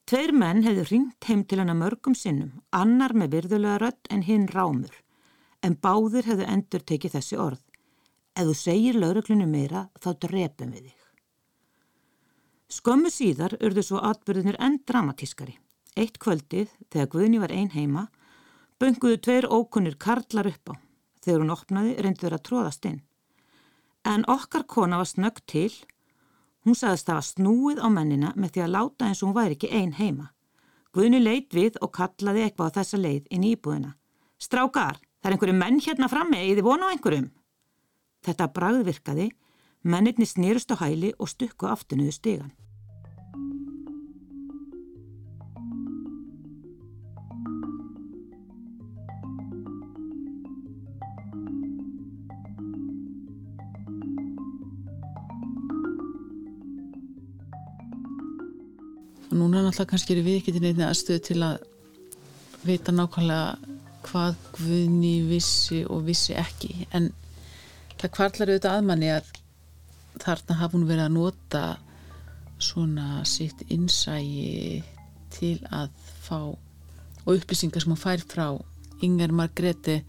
Tveir 0.09 0.33
menn 0.33 0.65
hefði 0.65 0.85
ringt 0.89 1.29
heim 1.29 1.45
til 1.45 1.61
hana 1.61 1.77
mörgum 1.77 2.17
sinnum, 2.17 2.63
annar 2.73 3.13
með 3.13 3.35
virðulega 3.37 3.79
rött 3.83 4.09
en 4.11 4.25
hinn 4.25 4.47
rámur, 4.49 4.95
en 5.61 5.77
báðir 5.77 6.29
hefði 6.31 6.49
endur 6.49 6.85
tekið 6.91 7.19
þessi 7.19 7.41
orð. 7.45 7.65
Ef 8.33 8.49
þú 8.49 8.55
segir 8.57 8.97
lögreglunu 8.97 9.49
meira 9.51 9.89
þá 10.01 10.15
drepum 10.25 10.73
við 10.73 10.89
þig. 10.89 10.98
Skömmu 12.69 13.09
síðar 13.09 13.55
urðu 13.65 13.81
svo 13.81 14.01
atbyrðinir 14.05 14.59
enn 14.61 14.83
dramatískari. 14.85 15.55
Eitt 15.97 16.19
kvöldið, 16.21 16.69
þegar 16.93 17.07
Guðni 17.15 17.39
var 17.41 17.53
ein 17.55 17.71
heima, 17.73 18.09
bönguðu 18.77 19.17
tveir 19.25 19.49
ókunnir 19.49 19.97
karlar 19.97 20.51
upp 20.51 20.73
á. 20.73 20.75
Þegar 21.25 21.41
hún 21.43 21.55
opnaði, 21.55 21.95
reyndu 21.97 22.27
þeirra 22.27 22.39
að 22.39 22.45
tróðast 22.49 22.89
inn. 22.91 23.01
En 24.05 24.27
okkar 24.29 24.67
kona 24.69 25.01
var 25.01 25.09
snögg 25.09 25.41
til. 25.49 25.73
Hún 26.69 26.77
sagðist 26.77 27.09
það 27.09 27.19
var 27.19 27.29
snúið 27.31 27.81
á 27.81 27.89
mennina 27.89 28.35
með 28.37 28.53
því 28.55 28.65
að 28.67 28.75
láta 28.77 29.09
eins 29.09 29.23
og 29.23 29.31
hún 29.31 29.39
væri 29.41 29.57
ekki 29.57 29.73
ein 29.73 29.97
heima. 29.97 30.29
Guðni 30.93 31.25
leit 31.25 31.57
við 31.57 31.81
og 31.81 31.95
kallaði 31.97 32.45
eitthvað 32.45 32.69
á 32.69 32.77
þessa 32.83 33.01
leið 33.01 33.33
inn 33.33 33.49
í 33.49 33.57
íbúðina. 33.57 33.95
Strákar, 34.37 35.01
það 35.25 35.31
er 35.31 35.39
einhverju 35.39 35.57
menn 35.57 35.81
hérna 35.89 36.13
frammi, 36.13 36.45
ég 36.45 36.61
þið 36.61 36.69
vona 36.69 36.89
á 36.89 36.93
einhverjum. 36.93 37.31
Þetta 38.29 38.53
bragð 38.53 38.85
virkaði 38.93 39.31
Mennirni 39.89 40.27
snýrust 40.29 40.73
á 40.75 40.77
hæli 40.85 41.15
og 41.17 41.31
stukku 41.33 41.65
aftunuðu 41.67 42.13
stegan. 42.13 42.53
núna 59.39 59.63
náttúrulega 59.63 59.91
kannski 59.93 60.15
er 60.17 60.25
við 60.27 60.39
ekki 60.41 60.53
til 60.55 60.63
neitt 60.65 60.81
aðstöðu 60.83 61.21
til 61.29 61.41
að 61.47 61.65
vita 62.67 62.93
nákvæmlega 62.93 63.75
hvað 64.09 64.39
Guðni 64.57 65.13
vissi 65.29 65.85
og 65.87 66.05
vissi 66.09 66.35
ekki 66.37 66.89
en 66.97 67.13
það 68.01 68.15
kvarlar 68.17 68.53
auðvitað 68.53 68.75
aðmanni 68.79 69.13
að 69.15 69.38
þarna 70.23 70.59
hafa 70.61 70.77
hún 70.77 70.89
verið 70.89 71.05
að 71.07 71.17
nota 71.17 71.65
svona 72.59 73.25
sitt 73.29 73.63
innsægi 73.71 74.83
til 75.35 75.57
að 75.71 75.93
fá 76.25 76.41
og 77.29 77.35
upplýsingar 77.35 77.85
sem 77.85 77.93
hún 77.93 78.01
fær 78.01 78.25
frá 78.25 78.47
Inger 79.05 79.35
Margreti 79.37 80.01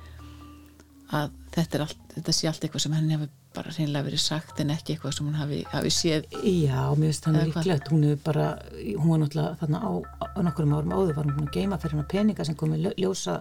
að 1.14 1.34
þetta, 1.54 1.84
allt, 1.86 2.02
þetta 2.16 2.36
sé 2.36 2.50
allt 2.50 2.66
eitthvað 2.66 2.86
sem 2.86 2.96
henni 2.96 3.16
hefur 3.18 3.32
bara 3.56 3.74
reynilega 3.74 4.06
verið 4.06 4.22
sagt 4.22 4.62
en 4.62 4.72
ekki 4.74 4.94
eitthvað 4.94 5.16
sem 5.18 5.26
hún 5.28 5.38
hafi, 5.40 5.60
hafi 5.72 5.92
séð. 5.94 6.28
Já, 6.46 6.84
mér 6.94 7.10
finnst 7.10 7.26
það 7.26 7.40
líklegt, 7.50 7.90
hún 7.94 8.06
hefur 8.06 8.22
bara, 8.28 8.48
hún 8.78 9.10
var 9.10 9.22
náttúrulega 9.24 9.58
þarna 9.64 9.82
á, 9.82 9.92
á 10.22 10.40
nokkurum 10.46 10.76
árum 10.78 10.96
áður 10.96 11.18
var 11.18 11.30
hún 11.32 11.48
að 11.48 11.52
geima 11.58 11.80
fyrir 11.82 11.98
hennar 11.98 12.10
peninga 12.14 12.46
sem 12.46 12.58
komið 12.60 12.92
ljósa, 13.02 13.40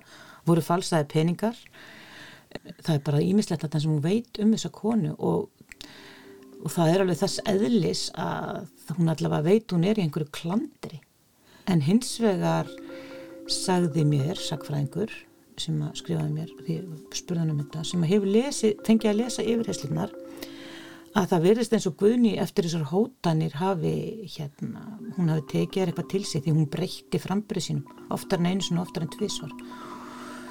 voru 0.49 0.65
falsaði 0.65 1.09
peningar. 1.13 1.61
Það 2.81 2.95
er 2.95 3.05
bara 3.05 3.21
ímislegt 3.21 3.67
að 3.67 3.75
það 3.75 3.85
sem 3.85 3.95
hún 3.95 4.05
veit 4.07 4.41
um 4.43 4.55
þessa 4.57 4.73
konu 4.73 5.13
og, 5.19 5.51
og 6.65 6.73
það 6.75 6.93
er 6.93 7.05
alveg 7.05 7.21
þess 7.23 7.43
eðlis 7.49 8.03
að 8.19 8.97
hún 8.97 9.13
allavega 9.13 9.47
veit 9.47 9.75
hún 9.75 9.87
er 9.87 9.99
í 9.99 10.05
einhverju 10.05 10.31
klandri. 10.35 11.01
En 11.69 11.83
hins 11.85 12.17
vegar 12.23 12.71
sagði 13.49 14.05
mér, 14.09 14.39
sagfræðingur, 14.41 15.13
sem 15.59 15.79
að 15.83 15.99
skrifaði 16.01 16.35
mér 16.35 16.53
því 16.65 16.79
ég 16.79 17.17
spurði 17.19 17.43
hann 17.43 17.53
um 17.55 17.63
þetta, 17.63 17.85
sem 17.89 18.05
að 18.05 18.13
hefur 18.15 18.33
lesi, 18.35 18.73
fengið 18.87 19.11
að 19.13 19.21
lesa 19.23 19.45
yfirherslunar 19.45 20.15
að 21.19 21.29
það 21.33 21.45
verðist 21.49 21.75
eins 21.75 21.89
og 21.89 21.97
Guðni 21.99 22.35
eftir 22.39 22.69
þessar 22.69 22.89
hótanir 22.93 23.57
hafi 23.59 23.95
hérna, 24.37 24.85
hún 25.17 25.33
hafi 25.33 25.47
tekið 25.55 25.89
eitthvað 25.89 26.11
til 26.13 26.25
sig 26.29 26.45
því 26.45 26.55
hún 26.55 26.71
breytti 26.71 27.23
frambrið 27.23 27.69
sínum 27.69 28.11
oftar 28.15 28.43
en 28.43 28.51
einu 28.53 28.67
svona 28.67 28.85
oftar 28.85 29.07
en 29.07 29.15
tvísvar 29.17 29.55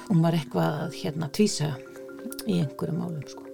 hún 0.08 0.24
var 0.24 0.36
eitthvað 0.36 0.96
hérna 0.98 1.32
tvísa 1.32 1.74
í 2.48 2.60
einhverju 2.62 2.96
málum 2.96 3.24
sko. 3.28 3.47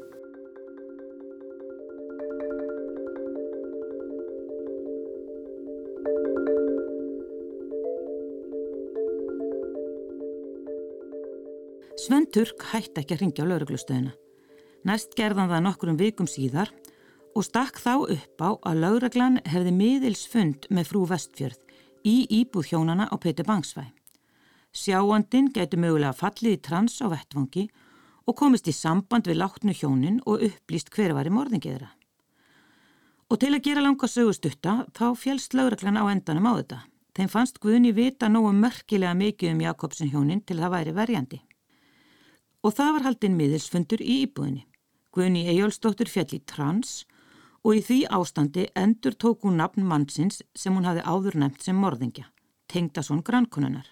Sven 12.05 12.27
Turk 12.29 12.61
hætti 12.69 13.01
ekki 13.01 13.15
að 13.15 13.21
ringja 13.23 13.45
á 13.47 13.49
lauruglustöðina. 13.49 14.11
Næst 14.85 15.15
gerðan 15.17 15.49
það 15.49 15.63
nokkurum 15.65 15.97
vikum 15.97 16.27
síðar 16.29 16.69
og 17.33 17.47
stakk 17.47 17.79
þá 17.81 17.95
upp 18.13 18.43
á 18.45 18.51
að 18.69 18.81
lauruglan 18.83 19.39
hefði 19.49 19.73
miðilsfund 19.73 20.67
með 20.69 20.91
frú 20.91 21.07
Vestfjörð 21.09 21.63
í 22.05 22.17
íbúð 22.43 22.69
hjónana 22.75 23.07
á 23.09 23.17
Petur 23.17 23.49
Bangsvæ. 23.49 23.87
Sjáandin 24.77 25.49
getur 25.55 25.81
mögulega 25.81 26.13
fallið 26.19 26.59
í 26.59 26.61
trans 26.67 26.99
á 27.01 27.09
vettvangi 27.09 27.65
og 28.29 28.37
komist 28.37 28.69
í 28.69 28.77
samband 28.77 29.31
við 29.31 29.41
látnu 29.41 29.73
hjónin 29.73 30.21
og 30.29 30.45
upplýst 30.45 30.93
hver 30.93 31.17
var 31.17 31.31
í 31.31 31.33
morðingiðra. 31.33 31.89
Og 33.33 33.41
til 33.41 33.55
að 33.55 33.65
gera 33.71 33.87
langa 33.87 34.11
sögustutta 34.13 34.77
þá 34.93 35.07
fjælst 35.17 35.57
lauruglan 35.57 35.97
á 35.97 36.05
endanum 36.13 36.53
á 36.53 36.61
þetta. 36.61 36.85
Þeim 37.17 37.33
fannst 37.33 37.65
Guðni 37.65 37.97
vita 37.97 38.29
nógu 38.29 38.53
mörkilega 38.53 39.17
mikið 39.17 39.57
um 39.57 39.67
Jakobsen 39.71 40.13
hjónin 40.13 40.45
til 40.45 40.61
það 40.61 40.77
væri 40.77 40.97
verjandi 41.01 41.43
og 42.65 42.73
það 42.73 42.95
var 42.97 43.05
haldinn 43.09 43.37
miðilsfundur 43.37 44.01
í 44.01 44.23
íbúðinni. 44.25 44.65
Guðni 45.15 45.45
Ejjólfsdóttur 45.53 46.11
fjall 46.11 46.33
í 46.35 46.41
trans 46.49 47.05
og 47.63 47.79
í 47.79 47.83
því 47.85 47.99
ástandi 48.17 48.65
endur 48.77 49.15
tók 49.21 49.45
hún 49.45 49.61
nafn 49.61 49.85
mannsins 49.89 50.41
sem 50.57 50.75
hún 50.75 50.89
hafi 50.89 51.05
áður 51.05 51.37
nefnt 51.43 51.63
sem 51.63 51.77
morðingja, 51.77 52.27
Tengdason 52.69 53.23
grannkonunar. 53.23 53.87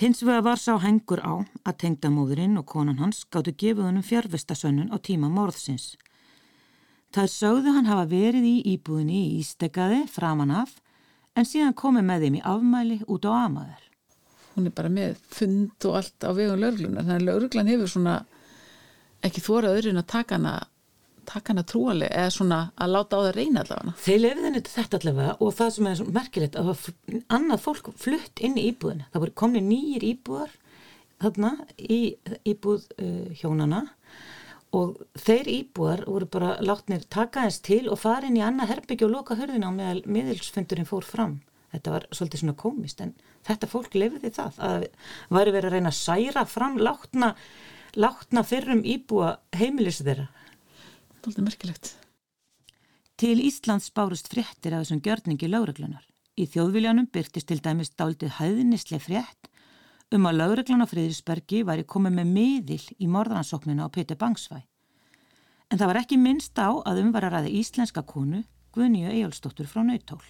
Hins 0.00 0.22
vega 0.24 0.40
var 0.40 0.56
sá 0.56 0.78
hengur 0.80 1.20
á 1.20 1.44
að 1.68 1.78
tengdamóðurinn 1.84 2.56
og 2.56 2.66
konan 2.72 3.02
hans 3.02 3.26
gáttu 3.28 3.52
gefið 3.52 3.90
hennum 3.90 4.06
fjárvestasönnun 4.06 4.88
á 4.88 4.96
tíma 4.96 5.28
morðsins. 5.28 5.98
Það 7.12 7.28
sögðu 7.34 7.74
hann 7.76 7.90
hafa 7.90 8.08
verið 8.08 8.48
í 8.48 8.56
íbúðinni 8.74 9.20
í 9.26 9.38
Ísteggaði 9.42 10.06
framan 10.08 10.54
af 10.62 10.78
en 11.36 11.44
síðan 11.44 11.76
komið 11.76 12.08
með 12.08 12.26
þeim 12.26 12.40
í 12.40 12.44
afmæli 12.54 13.00
út 13.06 13.28
á 13.28 13.32
amaður 13.44 13.89
hún 14.54 14.68
er 14.68 14.74
bara 14.74 14.90
með 14.92 15.16
fund 15.30 15.88
og 15.88 15.96
allt 16.00 16.26
á 16.26 16.30
vegum 16.36 16.60
lauruglunar 16.60 17.06
þannig 17.06 17.20
að 17.20 17.28
lauruglan 17.28 17.70
hefur 17.70 17.92
svona 17.94 18.18
ekki 19.26 19.42
þórað 19.44 19.78
öðrun 19.78 20.02
að 20.02 20.12
taka 20.14 20.38
hana 20.38 20.54
taka 21.30 21.52
hana 21.52 21.62
trúaleg 21.68 22.10
eða 22.10 22.30
svona 22.34 22.58
að 22.80 22.94
láta 22.94 23.18
á 23.18 23.20
það 23.20 23.36
reyna 23.36 23.62
allavega. 23.62 23.92
Þeir 24.02 24.20
lefiðin 24.24 24.58
þetta 24.66 24.98
allavega 24.98 25.36
og 25.38 25.52
það 25.58 25.70
sem 25.76 25.88
er 25.90 26.02
merkilegt 26.16 26.58
að 26.58 26.72
annað 27.36 27.62
fólk 27.66 27.92
flutt 28.00 28.42
inn 28.42 28.58
í 28.58 28.66
íbúðina. 28.72 29.06
Það 29.12 29.24
voru 29.24 29.36
komni 29.42 29.62
nýjir 29.62 30.06
íbúðar 30.10 30.56
þarna 31.20 31.52
í 31.76 32.00
íbúð 32.48 32.88
uh, 32.96 33.28
hjónana 33.36 33.84
og 34.76 35.00
þeir 35.18 35.50
íbúðar 35.50 36.04
voru 36.08 36.28
bara 36.30 36.56
látnir 36.62 37.04
taka 37.10 37.44
eins 37.46 37.60
til 37.66 37.84
og 37.90 38.00
fara 38.00 38.28
inn 38.28 38.38
í 38.38 38.44
annað 38.46 38.74
herbyggja 38.74 39.08
og 39.08 39.14
loka 39.16 39.36
hörðina 39.38 39.70
á 39.70 39.72
meðal 39.74 40.02
miðilsfundurinn 40.06 40.88
fór 40.88 41.06
fram 41.06 41.40
þetta 41.72 41.94
var 41.94 42.06
svolítið 42.10 42.42
svona 42.42 42.58
komist 42.58 43.00
en 43.04 43.14
þetta 43.46 43.70
fólk 43.70 43.96
lefiði 43.98 44.32
það 44.36 44.60
að 44.68 44.86
væri 45.30 45.56
verið 45.56 45.70
að 45.70 45.74
reyna 45.76 45.92
að 45.94 46.00
særa 46.00 46.44
fram 46.48 46.78
látna, 46.80 47.32
látna 47.96 48.44
fyrrum 48.46 48.84
íbúa 48.84 49.36
heimilis 49.56 50.02
þeirra. 50.02 50.28
Svolítið 51.20 51.48
merkilegt. 51.48 51.96
Til 53.20 53.36
Íslands 53.44 53.90
bárust 53.92 54.30
fréttir 54.32 54.72
af 54.72 54.86
þessum 54.86 55.02
gjörningi 55.04 55.50
láreglunar 55.50 56.06
Í 56.40 56.46
þjóðviljanum 56.48 57.10
byrtist 57.12 57.50
til 57.50 57.58
dæmis 57.60 57.90
dáltið 57.98 58.38
hæðinislega 58.38 59.02
frétt 59.04 59.50
um 60.14 60.24
að 60.26 60.38
láreglan 60.40 60.82
á 60.82 60.90
Friðrisbergi 60.90 61.62
væri 61.68 61.84
komið 61.84 62.16
með 62.16 62.32
miðil 62.36 62.86
í 62.96 63.10
morðansóknuna 63.10 63.86
á 63.86 63.92
Petur 63.92 64.18
Bangsvæ. 64.20 64.62
En 65.70 65.78
það 65.78 65.92
var 65.92 66.00
ekki 66.02 66.18
minnst 66.18 66.56
á 66.58 66.70
að 66.72 67.04
umvara 67.04 67.30
ræði 67.34 67.54
íslenska 67.60 68.06
konu 68.06 68.42
Guðnýju 68.74 69.12
Ejálsdóttur 69.12 69.68
frá 69.70 69.84
Nautól 69.84 70.22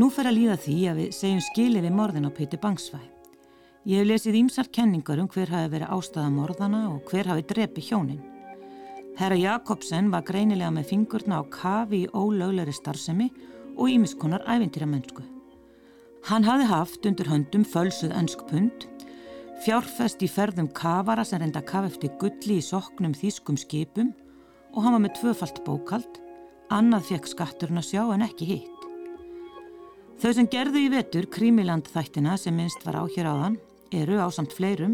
Nú 0.00 0.06
fer 0.08 0.30
að 0.30 0.38
líða 0.38 0.54
því 0.56 0.74
að 0.88 0.98
við 0.98 1.08
segjum 1.12 1.40
skilið 1.44 1.82
við 1.84 1.92
morðin 1.92 2.24
á 2.24 2.32
Pétur 2.32 2.60
Bangsvæ. 2.62 3.00
Ég 3.90 4.00
hef 4.00 4.06
lesið 4.06 4.38
ímsar 4.38 4.70
kenningar 4.72 5.20
um 5.20 5.28
hver 5.28 5.50
hafi 5.52 5.68
verið 5.74 5.92
ástæða 5.92 6.30
morðana 6.32 6.80
og 6.88 7.10
hver 7.10 7.28
hafi 7.28 7.44
drepi 7.50 7.84
hjónin. 7.84 8.22
Herra 9.18 9.36
Jakobsen 9.36 10.08
var 10.14 10.24
greinilega 10.24 10.70
með 10.72 10.88
fingurna 10.94 11.42
á 11.42 11.44
kafi 11.52 12.06
í 12.06 12.08
ólöglegri 12.16 12.72
starfsemi 12.72 13.28
og 13.76 13.92
ímiskonar 13.92 14.46
ævintýra 14.48 14.88
mennsku. 14.88 15.26
Hann 16.30 16.48
hafi 16.48 16.72
haft 16.72 17.04
undir 17.04 17.28
höndum 17.28 17.68
fölsuð 17.68 18.16
ennskpund, 18.16 18.88
fjárfest 19.66 20.24
í 20.24 20.32
ferðum 20.32 20.72
kavara 20.72 21.28
sem 21.28 21.44
reynda 21.44 21.60
kaf 21.60 21.90
eftir 21.92 22.16
gulli 22.22 22.62
í 22.62 22.64
soknum 22.64 23.12
þýskum 23.12 23.60
skipum 23.60 24.14
og 24.72 24.80
hann 24.80 24.96
var 24.96 25.04
með 25.10 25.18
tvöfalt 25.20 25.60
bókald, 25.68 26.22
annað 26.72 27.10
fekk 27.12 27.34
skatturinn 27.36 27.84
að 27.84 27.90
sjá 27.92 28.06
en 28.14 28.30
ekki 28.30 28.54
hitt. 28.54 28.79
Þau 30.20 30.34
sem 30.36 30.48
gerðu 30.52 30.82
í 30.84 30.88
vetur 30.92 31.24
Krímiland 31.32 31.86
þættina 31.88 32.34
sem 32.36 32.52
minnst 32.52 32.82
var 32.84 32.98
á 33.00 33.04
hér 33.08 33.30
áðan 33.30 33.54
eru 33.96 34.18
á 34.20 34.28
samt 34.28 34.52
fleirum 34.52 34.92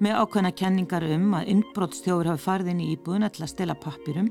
með 0.00 0.16
ákveðna 0.22 0.52
kenningar 0.56 1.04
um 1.12 1.34
að 1.36 1.50
innbrottstjóður 1.52 2.30
hafi 2.30 2.44
farið 2.46 2.70
inn 2.72 2.80
í 2.80 2.88
íbúðun 2.94 3.28
til 3.28 3.44
að 3.44 3.52
stela 3.52 3.76
pappirum 3.76 4.30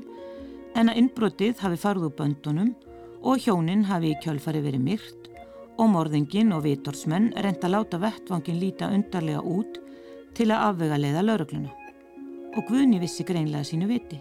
en 0.74 0.90
að 0.90 0.98
innbrottið 0.98 1.62
hafi 1.62 1.78
farið 1.78 2.08
úr 2.08 2.16
böndunum 2.18 2.74
og 3.22 3.46
hjónin 3.46 3.86
hafi 3.86 4.16
í 4.16 4.18
kjölfari 4.24 4.64
verið 4.66 4.82
myrt 4.88 5.30
og 5.78 5.92
morðingin 5.94 6.50
og 6.58 6.66
vitorsmenn 6.66 7.30
reynda 7.38 7.70
að 7.70 7.76
láta 7.76 8.02
vettvangin 8.02 8.58
líta 8.58 8.90
undarlega 8.90 9.46
út 9.46 9.78
til 10.34 10.50
að 10.50 10.72
afvega 10.72 10.98
leiða 11.04 11.22
laurugluna. 11.22 11.70
Og 12.56 12.66
Guðni 12.66 12.98
vissi 12.98 13.22
greinlega 13.28 13.62
sínu 13.68 13.86
viti. 13.86 14.18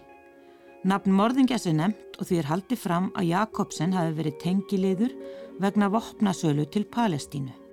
Nafn 0.85 1.15
morðingjas 1.17 1.63
er 1.65 1.73
nefnt 1.79 2.19
og 2.21 2.27
því 2.29 2.35
er 2.37 2.47
haldið 2.51 2.77
fram 2.77 3.07
að 3.17 3.31
Jakobsen 3.31 3.95
hafi 3.97 4.11
verið 4.19 4.35
tengiliður 4.43 5.15
vegna 5.63 5.87
vopnasölu 5.89 6.67
til 6.69 6.85
Palestínu. 6.93 7.64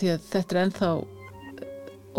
Því 0.00 0.12
að 0.14 0.28
þetta 0.32 0.56
er 0.56 0.62
ennþá 0.62 0.90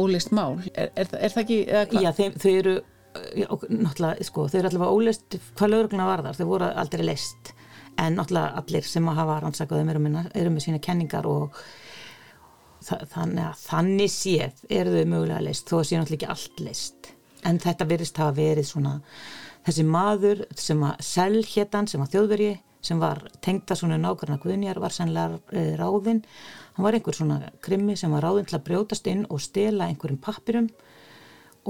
ólist 0.03 0.33
mál, 0.33 0.57
er, 0.73 0.89
er, 0.95 1.09
er 1.13 1.33
það 1.33 1.43
ekki 1.43 1.59
eða 1.67 1.85
hvað? 1.91 2.03
Já, 2.03 2.11
þeim, 2.17 2.35
þau 2.41 2.51
eru 2.53 2.73
já, 3.13 3.47
náttúrulega, 3.69 4.27
sko, 4.27 4.47
þau 4.49 4.59
eru 4.59 4.69
allavega 4.69 4.97
ólist 4.97 5.37
hvað 5.53 5.73
lögurgluna 5.73 6.09
var 6.09 6.23
þar, 6.25 6.39
þau 6.39 6.49
voru 6.49 6.69
aldrei 6.83 7.05
list 7.05 7.53
en 8.01 8.17
náttúrulega 8.17 8.61
allir 8.61 8.89
sem 8.89 9.09
að 9.09 9.19
hafa 9.21 9.39
rannsakaðum 9.43 9.91
eru, 9.93 10.03
eru 10.33 10.53
með 10.53 10.65
sína 10.65 10.81
kenningar 10.83 11.29
og 11.29 11.59
það, 12.83 13.05
þannig 13.13 13.45
að 13.45 13.63
þannig 13.67 14.13
séð 14.15 14.65
eru 14.81 14.95
þau 14.97 15.11
mögulega 15.13 15.45
list 15.45 15.69
þó 15.69 15.79
að 15.79 15.87
sé 15.89 15.99
náttúrulega 15.99 16.19
ekki 16.19 16.31
allt 16.33 16.67
list 16.67 17.11
en 17.43 17.59
þetta 17.63 17.89
verist 17.89 18.21
hafa 18.21 18.37
verið 18.39 18.69
svona 18.69 18.97
þessi 19.67 19.87
maður 19.87 20.45
sem 20.59 20.85
að 20.87 21.07
selhéttan 21.13 21.89
sem 21.91 22.03
að 22.03 22.15
þjóðvergi 22.17 22.53
sem 22.83 22.99
var 22.99 23.21
tengta 23.43 23.75
svona 23.79 23.97
nákvæmna 24.01 24.39
guðnjar 24.43 24.79
var 24.83 24.93
sannlega 24.93 25.39
eh, 25.55 25.73
ráðinn. 25.79 26.23
Hann 26.75 26.85
var 26.85 26.97
einhver 26.97 27.15
svona 27.15 27.39
krimmi 27.63 27.95
sem 27.99 28.11
var 28.11 28.25
ráðinn 28.25 28.49
til 28.49 28.57
að 28.59 28.65
brjótast 28.67 29.07
inn 29.11 29.25
og 29.29 29.41
stela 29.41 29.87
einhverjum 29.87 30.19
pappirum. 30.23 30.69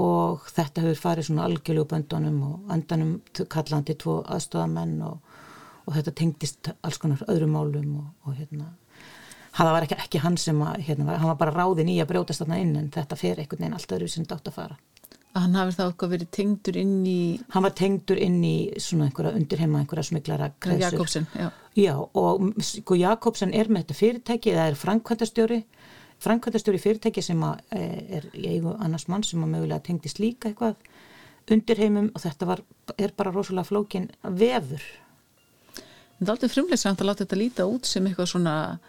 Og 0.02 0.48
þetta 0.50 0.82
hefur 0.82 1.02
farið 1.04 1.28
svona 1.30 1.46
algjörlu 1.46 1.84
böndunum 1.90 2.40
og 2.48 2.72
andanum 2.74 3.20
kallandi 3.54 3.94
tvo 4.02 4.24
aðstofamenn 4.26 4.96
og, 5.06 5.36
og 5.86 6.00
þetta 6.00 6.16
tengdist 6.18 6.72
alls 6.82 6.98
konar 6.98 7.22
öðrum 7.30 7.54
málum 7.54 8.00
og, 8.00 8.08
og 8.26 8.40
hérna. 8.40 8.72
Það 9.54 9.70
var 9.76 9.86
ekki, 9.86 10.00
ekki 10.02 10.24
hann 10.24 10.40
sem 10.42 10.66
að, 10.66 10.80
hérna, 10.88 11.14
hann 11.14 11.30
var 11.30 11.38
bara 11.44 11.54
ráðinn 11.60 11.94
í 11.94 12.00
að 12.02 12.10
brjótast 12.10 12.42
þarna 12.42 12.58
inn 12.64 12.74
en 12.80 12.90
þetta 12.96 13.20
fer 13.20 13.38
einhvern 13.38 13.62
veginn 13.62 13.78
allt 13.78 13.94
öðru 13.94 14.10
sem 14.10 14.26
dátt 14.26 14.50
að 14.50 14.58
fara 14.58 14.80
að 15.34 15.46
hann 15.48 15.58
hafi 15.58 15.76
þá 15.76 15.84
eitthvað 15.86 16.14
verið 16.14 16.30
tengdur 16.38 16.78
inn 16.78 16.98
í 17.10 17.20
Hann 17.54 17.66
var 17.66 17.74
tengdur 17.78 18.20
inn 18.22 18.40
í 18.46 18.56
svona 18.82 19.08
einhverja 19.10 19.34
undirheima, 19.38 19.82
einhverja 19.82 20.06
smiklara. 20.12 20.52
Jakobsen, 20.80 21.28
já. 21.34 21.50
Já, 21.74 21.94
og 21.98 22.52
sko 22.62 22.98
Jakobsen 23.00 23.54
er 23.54 23.72
með 23.72 23.88
þetta 23.88 23.98
fyrirtæki, 23.98 24.54
það 24.54 24.70
er 24.70 24.78
framkvæmtastjóri, 24.78 25.60
framkvæmtastjóri 26.22 26.82
fyrirtæki 26.84 27.24
sem 27.26 27.42
að, 27.42 27.64
eh, 27.74 28.18
er 28.20 28.28
í 28.38 28.46
eigu 28.54 28.76
annars 28.78 29.08
mann 29.08 29.24
sem 29.24 29.42
að 29.42 29.56
mögulega 29.56 29.84
tengdist 29.84 30.22
líka 30.22 30.52
eitthvað 30.52 30.76
undirheimum 31.52 32.12
og 32.14 32.22
þetta 32.22 32.48
var, 32.48 32.62
er 32.98 33.12
bara 33.18 33.32
rosalega 33.34 33.68
flókin 33.68 34.10
vefur. 34.22 34.84
En 36.20 36.28
það 36.28 36.30
er 36.30 36.36
aldrei 36.36 36.54
frumlega 36.54 36.94
að 36.94 37.08
láta 37.10 37.26
þetta 37.26 37.42
líta 37.42 37.66
út 37.68 37.86
sem 37.90 38.06
eitthvað 38.06 38.30
svona 38.30 38.80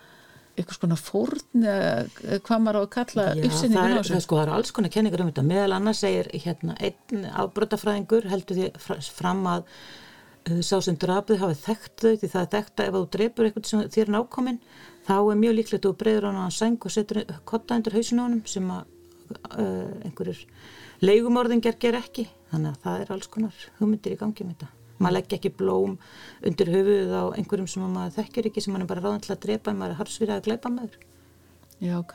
eitthvað 0.54 0.76
svona 0.78 0.96
fórn 1.00 1.64
hvað 2.46 2.62
maður 2.62 2.78
á 2.78 2.82
að 2.84 2.92
kalla 2.94 3.24
uppsetningun 3.34 3.96
á 3.98 4.00
þessu 4.00 4.20
sko, 4.22 4.38
það 4.38 4.44
er 4.46 4.52
alls 4.54 4.72
konar 4.76 4.92
kenningar 4.94 5.22
um 5.24 5.30
þetta. 5.32 5.44
Meðal 5.48 5.74
annars 5.78 6.00
segir 6.04 6.28
hérna, 6.44 6.76
einn 6.78 7.24
afbrotafræðingur 7.42 8.28
heldur 8.30 8.58
því 8.60 8.68
fra- 8.84 8.98
fram 9.18 9.42
að 9.50 9.64
uh, 9.66 10.60
sá 10.62 10.76
sem 10.86 10.98
drafið 11.00 11.42
hafi 11.42 11.58
þekkt 11.64 12.04
þau 12.04 12.12
því 12.22 12.30
það 12.36 12.40
er 12.44 12.52
þekkt 12.54 12.82
að 12.84 12.88
ef 12.90 12.96
þú 12.98 13.02
drepur 13.16 13.48
eitthvað 13.50 13.68
sem 13.72 13.84
þér 13.96 14.04
er 14.06 14.14
nákominn 14.14 14.60
þá 15.08 15.14
er 15.18 15.40
mjög 15.42 15.56
líklegt 15.58 15.80
að 15.82 15.90
þú 15.90 15.98
breyður 16.04 16.28
hann 16.30 16.38
á 16.38 16.44
hann 16.46 16.56
sæng 16.60 16.78
og 16.86 16.94
setur 16.94 17.22
kotta 17.44 17.78
undir 17.80 17.98
honum 18.14 18.44
sem 18.46 18.70
að 18.70 18.86
uh, 19.58 20.06
einhverjir 20.06 20.44
leigumorðingar 21.04 21.76
ger 21.82 21.98
ekki. 21.98 22.28
Þannig 22.52 22.70
að 22.76 22.80
það 22.86 23.02
er 23.02 23.12
alls 23.16 23.28
konar 23.32 23.62
hugmyndir 23.80 24.14
í 24.14 24.18
gangi 24.20 24.46
með 24.46 24.54
þetta. 24.60 24.83
Maður 24.98 25.16
leggja 25.16 25.38
ekki 25.38 25.52
blóm 25.58 25.96
undir 26.46 26.70
höfuðið 26.70 27.12
á 27.18 27.24
einhverjum 27.34 27.68
sem 27.70 27.84
maður 27.90 28.16
þekkir 28.20 28.48
ekki 28.50 28.62
sem 28.62 28.74
maður 28.74 28.86
er 28.86 28.92
bara 28.92 29.04
ráðan 29.04 29.24
til 29.24 29.34
að 29.34 29.42
drepa 29.46 29.72
en 29.72 29.80
maður 29.80 29.94
er 29.96 30.00
harsfyrir 30.02 30.36
að 30.36 30.46
gleipa 30.46 30.70
með 30.70 30.94
þur. 30.94 31.04
Já, 31.82 31.94
ok. 31.98 32.14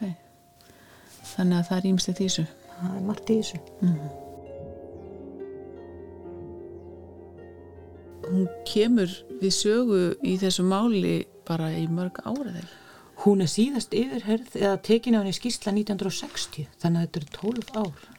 Þannig 1.34 1.60
að 1.60 1.68
það 1.70 1.78
er 1.78 1.90
ímstætt 1.92 2.20
í 2.20 2.28
þessu. 2.30 2.46
Það 2.80 2.96
er 2.96 3.06
margt 3.10 3.30
í 3.30 3.38
þessu. 3.42 3.60
Hún 8.30 8.46
kemur 8.70 9.16
við 9.42 9.54
sögu 9.56 10.04
í 10.22 10.36
þessu 10.40 10.64
máli 10.68 11.18
bara 11.48 11.72
í 11.74 11.88
mörg 11.90 12.22
ára 12.24 12.54
þegar. 12.54 12.70
Hún 13.20 13.44
er 13.44 13.50
síðast 13.52 13.96
yfirherð 13.98 14.54
eða 14.56 14.78
tekin 14.86 15.18
á 15.18 15.20
henni 15.20 15.36
skýrsla 15.36 15.74
1960 15.76 16.70
þannig 16.80 17.02
að 17.02 17.06
þetta 17.06 17.20
eru 17.20 17.30
12 17.36 17.74
ár. 17.82 18.19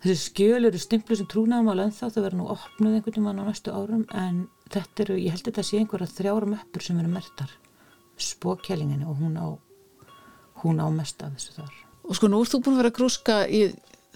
Þessi 0.00 0.30
skjöl 0.30 0.64
eru 0.64 0.78
stimplu 0.80 1.16
sem 1.18 1.28
trúnaðum 1.28 1.72
á 1.76 1.84
ennþá 1.84 2.08
þau 2.08 2.22
verður 2.22 2.38
nú 2.38 2.46
opnuð 2.54 2.94
einhvern 2.96 3.26
veginn 3.26 3.42
á 3.44 3.48
næstu 3.50 3.74
árum 3.74 4.06
en 4.16 4.46
þetta 4.72 5.04
eru, 5.04 5.18
ég 5.20 5.34
held 5.34 5.42
að 5.42 5.50
þetta 5.50 5.66
sé 5.68 5.80
einhverja 5.80 6.14
þrjára 6.14 6.48
möppur 6.54 6.86
sem 6.86 7.02
eru 7.02 7.10
mertar 7.12 7.52
spókjælinginni 8.20 9.08
og 9.08 9.20
hún 9.20 9.36
á 9.36 9.48
hún 10.62 10.80
á 10.80 10.88
mest 10.92 11.22
af 11.24 11.34
þessu 11.36 11.56
þar. 11.56 11.74
Og 12.08 12.16
sko 12.16 12.28
nú 12.28 12.40
ert 12.42 12.52
þú 12.52 12.62
búin 12.64 12.76
að 12.76 12.80
vera 12.82 12.92
að 12.92 12.98
grúska 12.98 13.36
í 13.48 13.60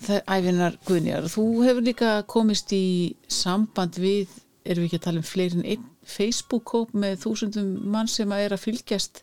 það 0.05 0.33
æfinar 0.37 0.79
Guðnjar. 0.89 1.29
Þú 1.33 1.45
hefur 1.65 1.87
líka 1.87 2.15
komist 2.29 2.73
í 2.75 2.87
samband 3.29 3.99
við, 4.01 4.33
erum 4.65 4.85
við 4.85 4.91
ekki 4.91 5.01
að 5.01 5.07
tala 5.07 5.23
um 5.23 5.29
fleirin 5.29 5.69
einn 5.69 5.87
Facebook-kóp 6.05 6.93
með 6.97 7.21
þúsundum 7.25 7.71
mann 7.93 8.11
sem 8.11 8.33
að 8.33 8.47
er 8.47 8.57
að 8.57 8.65
fylgjast 8.67 9.23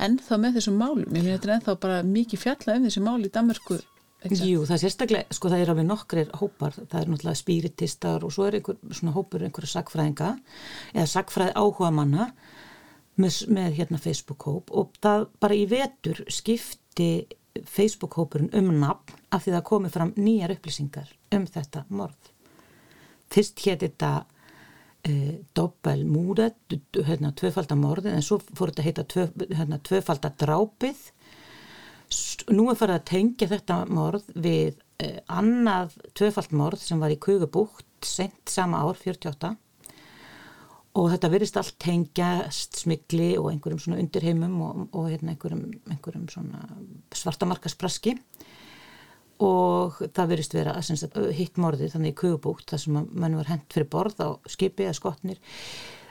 ennþá 0.00 0.40
með 0.40 0.58
þessum 0.58 0.80
málum. 0.80 1.06
Ég 1.06 1.12
meina 1.14 1.36
þetta 1.36 1.48
er 1.48 1.54
ennþá 1.58 1.76
bara 1.84 2.02
mikið 2.06 2.44
fjalla 2.44 2.76
um 2.76 2.88
þessi 2.88 3.04
mál 3.04 3.20
í 3.24 3.32
Danmarku. 3.32 3.80
Satt? 4.22 4.46
Jú, 4.46 4.64
það 4.68 4.76
er 4.76 4.82
sérstaklega, 4.84 5.36
sko 5.36 5.50
það 5.52 5.64
er 5.64 5.72
alveg 5.72 5.88
nokkrir 5.88 6.32
hópar, 6.40 6.76
það 6.76 7.00
er 7.00 7.12
náttúrulega 7.12 7.40
spiritistar 7.40 8.24
og 8.26 8.34
svo 8.34 8.46
er 8.46 8.58
einhver 8.58 8.80
svona 8.96 9.14
hópur 9.16 9.44
einhverja 9.46 9.74
sagfræðinga 9.74 10.32
eða 10.94 11.06
sagfræði 11.14 11.54
áhuga 11.56 11.92
manna 11.94 12.30
með, 13.20 13.38
með 13.52 13.78
hérna 13.78 14.00
Facebook-hóp 14.02 14.72
og 14.76 14.98
það 15.02 15.28
bara 15.42 15.56
í 15.56 15.64
vetur 15.70 16.24
skipti 16.30 17.10
Facebook-hópurinn 17.66 18.52
um 18.58 18.74
nafn 18.80 19.16
af 19.34 19.44
því 19.44 19.56
það 19.56 19.64
komi 19.70 19.92
fram 19.92 20.12
nýjar 20.18 20.54
upplýsingar 20.54 21.08
um 21.34 21.46
þetta 21.50 21.84
morð. 21.88 22.30
Fyrst 23.30 23.62
hétt 23.64 23.84
þetta 23.84 24.10
uh, 24.22 25.34
doppel 25.56 26.04
múret, 26.08 26.58
hérna 26.94 27.32
tvöfaldamorðið 27.38 28.16
en 28.16 28.26
svo 28.26 28.40
fór 28.42 28.72
þetta 28.72 28.86
heita 28.86 29.06
tvö, 29.10 29.26
hérna, 29.54 29.80
tvöfaldadrápið 29.86 31.08
nú 32.50 32.68
er 32.70 32.78
farið 32.78 32.98
að 32.98 33.08
tengja 33.10 33.50
þetta 33.50 33.80
morð 33.90 34.30
við 34.34 34.78
eh, 35.02 35.18
annað 35.30 35.96
tvöfalt 36.18 36.54
morð 36.56 36.84
sem 36.84 37.02
var 37.02 37.12
í 37.14 37.18
Kugubúkt 37.20 37.86
sent 38.06 38.50
sama 38.50 38.82
ár, 38.82 38.96
48 38.98 39.54
og 40.98 41.10
þetta 41.12 41.30
verðist 41.30 41.58
allt 41.60 41.76
tengjast 41.82 42.80
smikli 42.82 43.34
og 43.38 43.50
einhverjum 43.52 43.82
svona 43.82 44.00
undirheimum 44.02 44.56
og, 44.66 44.80
og 44.90 45.06
hérna 45.10 45.34
einhverjum, 45.34 45.68
einhverjum 45.92 46.26
svona 46.32 46.64
svartamarkaspraski. 47.14 48.16
Og 49.40 50.00
það 50.12 50.32
verðist 50.34 50.56
vera 50.56 50.74
hitt 51.32 51.60
morðið 51.62 51.94
þannig 51.94 52.12
í 52.12 52.18
Kugubúkt 52.18 52.74
þar 52.74 52.82
sem 52.82 52.98
mann 52.98 53.38
var 53.38 53.48
hent 53.48 53.70
fyrir 53.72 53.88
borð 53.92 54.18
á 54.20 54.28
skipi 54.50 54.84
eða 54.84 54.98
skotnir 54.98 55.38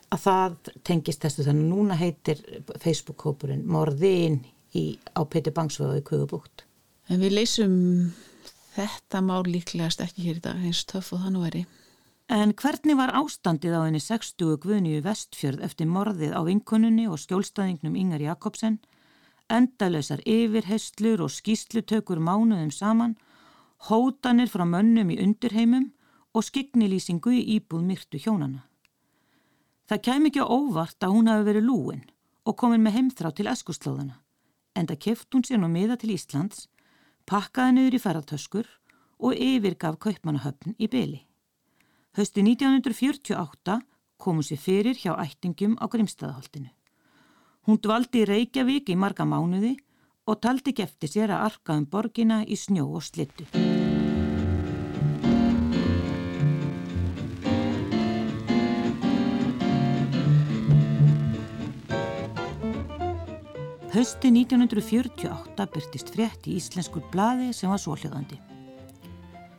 að 0.10 0.24
það 0.24 0.56
tengist 0.88 1.28
þessu. 1.28 1.46
Þannig 1.46 1.68
núna 1.70 2.00
heitir 2.00 2.42
Facebook-hópurinn 2.80 3.68
morðin 3.70 4.40
í, 4.76 5.00
á 5.16 5.22
Peti 5.26 5.54
Bangsvöðu 5.56 6.00
í 6.02 6.06
Kugubúkt. 6.06 6.66
En 7.10 7.22
við 7.24 7.40
leysum 7.40 7.76
þetta 8.76 9.22
mál 9.26 9.44
líklegast 9.48 10.02
ekki 10.06 10.28
hér 10.28 10.40
í 10.40 10.46
dag 10.46 10.62
eins 10.62 10.84
töff 10.90 11.14
og 11.16 11.24
það 11.24 11.36
nú 11.36 11.46
er 11.48 11.60
í. 11.62 11.66
En 12.30 12.54
hvernig 12.54 12.94
var 12.94 13.16
ástandið 13.18 13.74
á 13.74 13.82
henni 13.88 14.00
60 14.04 14.60
Guðnýju 14.62 15.02
Vestfjörð 15.02 15.64
eftir 15.66 15.90
morðið 15.90 16.36
á 16.38 16.46
vinkonunni 16.46 17.08
og 17.10 17.18
skjólstaðingnum 17.18 17.96
Ingar 17.98 18.22
Jakobsen, 18.22 18.78
endalösar 19.50 20.22
yfirheyslur 20.30 21.24
og 21.26 21.34
skýslutökur 21.34 22.22
mánuðum 22.22 22.70
saman, 22.70 23.18
hótanir 23.90 24.52
frá 24.52 24.68
mönnum 24.70 25.10
í 25.10 25.18
undirheimum 25.24 25.90
og 26.38 26.46
skiknilýsingu 26.46 27.34
í 27.34 27.42
íbúð 27.58 27.88
myrtu 27.88 28.22
hjónana. 28.22 28.68
Það 29.90 30.04
kæm 30.06 30.30
ekki 30.30 30.46
á 30.46 30.54
óvart 30.54 31.02
að 31.02 31.16
hún 31.16 31.30
hafi 31.32 31.48
verið 31.50 31.66
lúin 31.66 32.04
og 32.46 32.58
komin 32.62 32.86
með 32.86 33.00
heimþrá 33.00 33.34
til 33.34 33.50
eskuslóðana, 33.50 34.20
en 34.76 34.90
það 34.90 35.02
keft 35.06 35.34
hún 35.34 35.46
sér 35.46 35.62
nú 35.62 35.70
miða 35.72 35.98
til 36.00 36.14
Íslands, 36.16 36.68
pakkaði 37.30 37.76
niður 37.76 37.98
í 37.98 38.04
ferðartöskur 38.04 38.68
og 39.20 39.36
yfirgaf 39.36 40.00
kaupmannahöfn 40.04 40.76
í 40.80 40.90
byli. 40.92 41.22
Hösti 42.18 42.44
1948 42.44 43.80
komu 44.18 44.44
sér 44.44 44.60
fyrir 44.60 44.98
hjá 45.00 45.14
ættingum 45.16 45.78
á 45.80 45.86
Grimstaðaholtinu. 45.88 46.72
Hún 47.68 47.80
dvaldi 47.84 48.24
í 48.24 48.30
Reykjavík 48.30 48.90
í 48.90 48.98
marga 49.00 49.28
mánuði 49.30 49.76
og 50.26 50.42
taldi 50.44 50.74
eftir 50.84 51.12
sér 51.12 51.36
að 51.36 51.52
arka 51.52 51.78
um 51.78 51.86
borgina 51.86 52.44
í 52.46 52.58
snjó 52.58 52.90
og 52.98 53.06
slittu. 53.06 53.69
Hösti 64.00 64.30
1948 64.32 65.66
byrtist 65.74 66.12
frétt 66.14 66.46
í 66.48 66.54
íslenskur 66.56 67.04
blaði 67.12 67.50
sem 67.52 67.68
var 67.68 67.82
svohljóðandi. 67.84 68.38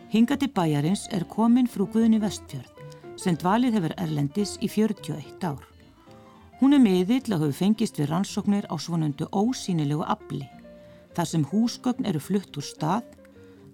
Hinga 0.08 0.38
til 0.40 0.48
bæjarins 0.56 1.02
er 1.12 1.26
komin 1.28 1.68
frú 1.68 1.84
Guðni 1.92 2.22
Vestfjörð 2.22 3.20
sem 3.20 3.36
dvalið 3.36 3.76
hefur 3.76 3.94
erlendis 4.00 4.54
í 4.64 4.70
41 4.72 5.44
ár. 5.44 5.60
Hún 6.56 6.72
er 6.72 6.80
miðill 6.80 7.34
að 7.34 7.44
hafa 7.50 7.58
fengist 7.60 8.00
við 8.00 8.14
rannsóknir 8.14 8.64
á 8.72 8.80
svonundu 8.80 9.28
ósýnilegu 9.28 10.08
afli 10.08 10.48
þar 11.12 11.32
sem 11.34 11.44
húsgögn 11.52 12.08
eru 12.08 12.24
flutt 12.30 12.56
úr 12.56 12.70
stað 12.72 13.12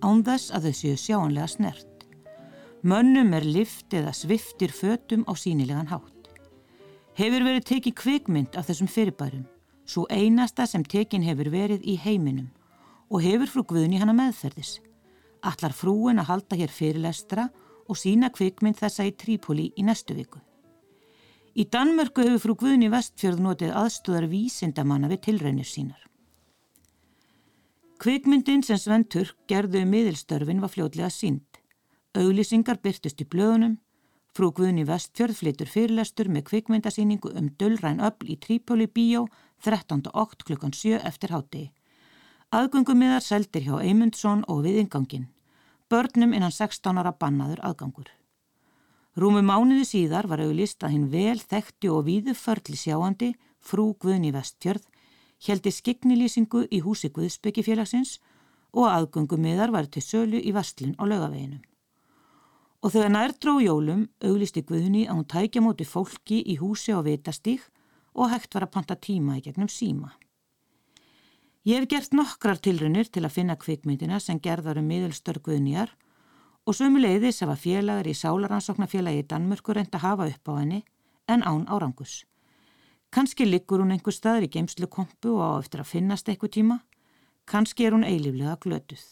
án 0.03 0.27
þess 0.27 0.51
að 0.51 0.67
þau 0.67 0.79
séu 0.83 0.99
sjáanlega 0.99 1.53
snert. 1.55 2.09
Mönnum 2.83 3.37
er 3.39 3.47
lift 3.47 3.95
eða 3.95 4.11
sviftir 4.11 4.75
fötum 4.75 5.23
á 5.31 5.33
sínilegan 5.39 5.95
hátt. 5.95 6.33
Hefur 7.15 7.53
verið 7.53 7.69
tekið 7.71 8.03
kvikmynd 8.03 8.59
af 8.59 8.67
þessum 8.67 8.91
fyrirbærum, 8.91 9.53
svo 9.87 10.07
einasta 10.11 10.67
sem 10.67 10.85
tekin 10.85 11.23
hefur 11.23 11.51
verið 11.51 11.85
í 11.87 11.97
heiminum 12.03 12.51
og 13.11 13.23
hefur 13.23 13.51
frú 13.51 13.63
Guðni 13.71 14.01
hana 14.03 14.15
meðferðis. 14.17 14.81
Allar 15.47 15.73
frúin 15.73 16.19
að 16.19 16.31
halda 16.31 16.59
hér 16.59 16.73
fyrirlestra 16.75 17.49
og 17.87 17.99
sína 17.99 18.33
kvikmynd 18.35 18.79
þessa 18.81 19.07
í 19.07 19.15
Trípoli 19.15 19.71
í 19.79 19.85
næstu 19.87 20.17
viku. 20.19 20.41
Í 21.57 21.65
Danmörku 21.73 22.25
hefur 22.27 22.43
frú 22.43 22.57
Guðni 22.61 22.91
Vestfjörð 22.93 23.41
notið 23.41 23.73
aðstöðar 23.81 24.27
vísindamanna 24.29 25.09
við 25.09 25.23
tilraunir 25.29 25.69
sínar. 25.69 26.03
Kvikmyndin 27.97 28.61
sem 28.67 28.77
Sven 28.77 29.07
Turk 29.09 29.39
gerðu 29.49 29.81
um 29.81 29.95
miðilstörfin 29.95 30.61
var 30.61 30.69
fljótlega 30.75 31.09
sínd. 31.09 31.47
Auglýsingar 32.13 32.77
byrtust 32.85 33.23
í 33.25 33.29
blöðunum, 33.33 33.79
frú 34.37 34.51
Guðni 34.53 34.85
Vestfjörð 34.85 35.39
flytur 35.41 35.71
fyrirlestur 35.73 36.29
með 36.29 36.45
kvikmyndasýningu 36.51 37.33
um 37.41 37.49
Döllræn 37.57 38.03
öll 38.05 38.29
í 38.29 38.37
Trípoli 38.37 38.85
bíó 38.85 39.25
13. 39.65 40.11
okt 40.13 40.45
klukkan 40.45 40.73
7 40.73 41.01
eftir 41.05 41.33
hátegi. 41.33 41.71
Aðgöngumiðar 42.55 43.25
seldir 43.25 43.65
hjá 43.67 43.81
Eymundsson 43.83 44.45
og 44.49 44.63
við 44.67 44.83
ingangin. 44.85 45.27
Börnum 45.91 46.35
innan 46.35 46.53
16 46.55 46.99
ára 46.99 47.13
bannaður 47.13 47.63
aðgangur. 47.67 48.11
Rúmu 49.17 49.41
mánuði 49.43 49.87
síðar 49.89 50.29
var 50.29 50.43
auðlist 50.45 50.85
að 50.85 50.93
hinn 50.93 51.09
vel 51.11 51.39
þekkti 51.41 51.91
og 51.91 52.05
víðu 52.07 52.35
förli 52.37 52.77
sjáandi 52.77 53.33
frú 53.65 53.95
Guðni 53.99 54.33
Vestfjörð 54.35 54.85
heldi 55.47 55.73
skiknilýsingu 55.73 56.67
í 56.71 56.83
húsi 56.85 57.11
Guðsbyggifélagsins 57.15 58.19
og 58.77 58.91
aðgöngumiðar 58.91 59.73
var 59.73 59.89
til 59.89 60.03
sölu 60.05 60.41
í 60.41 60.53
vastlinn 60.53 60.97
á 61.01 61.09
lögaveginum. 61.09 61.63
Og 62.85 62.93
þegar 62.93 63.13
nær 63.15 63.33
dró 63.41 63.57
jólum 63.63 64.05
auglisti 64.21 64.63
Guðni 64.63 65.07
að 65.09 65.17
hún 65.17 65.31
tækja 65.33 65.65
móti 65.65 65.89
fólki 65.89 66.43
í 66.45 66.59
húsi 66.61 66.93
á 66.93 67.01
vitastík 67.01 67.65
og 68.17 68.33
hægt 68.33 68.57
var 68.57 68.67
að 68.67 68.73
panta 68.75 68.97
tíma 68.97 69.37
í 69.37 69.45
gegnum 69.45 69.69
síma. 69.69 70.15
Ég 71.67 71.83
hef 71.83 71.89
gert 71.91 72.15
nokkrar 72.15 72.61
tilrunir 72.63 73.11
til 73.11 73.25
að 73.27 73.35
finna 73.37 73.57
kvikmyndina 73.59 74.21
sem 74.23 74.39
gerðar 74.41 74.79
um 74.81 74.87
miðelstur 74.87 75.41
Guðnjar 75.43 75.93
og 76.67 76.77
sömuleiðis 76.79 77.43
hafa 77.43 77.57
félagar 77.59 78.07
í 78.07 78.15
Sálaransóknarfélagi 78.15 79.25
í 79.25 79.27
Danmörku 79.27 79.75
reynd 79.75 79.95
að 79.95 80.07
hafa 80.07 80.29
upp 80.31 80.51
á 80.51 80.53
henni 80.61 80.81
en 81.27 81.43
án 81.43 81.67
árangus. 81.67 82.25
Kanski 83.11 83.47
liggur 83.47 83.83
hún 83.83 83.93
einhver 83.95 84.15
staður 84.15 84.47
í 84.47 84.53
geimslu 84.57 84.89
kompu 84.91 85.35
og 85.37 85.43
á 85.43 85.51
eftir 85.59 85.83
að 85.83 85.91
finnast 85.91 86.29
eitthvað 86.31 86.55
tíma, 86.57 86.81
kannski 87.47 87.87
er 87.87 87.95
hún 87.99 88.07
eiliflega 88.07 88.57
glötuð. 88.63 89.05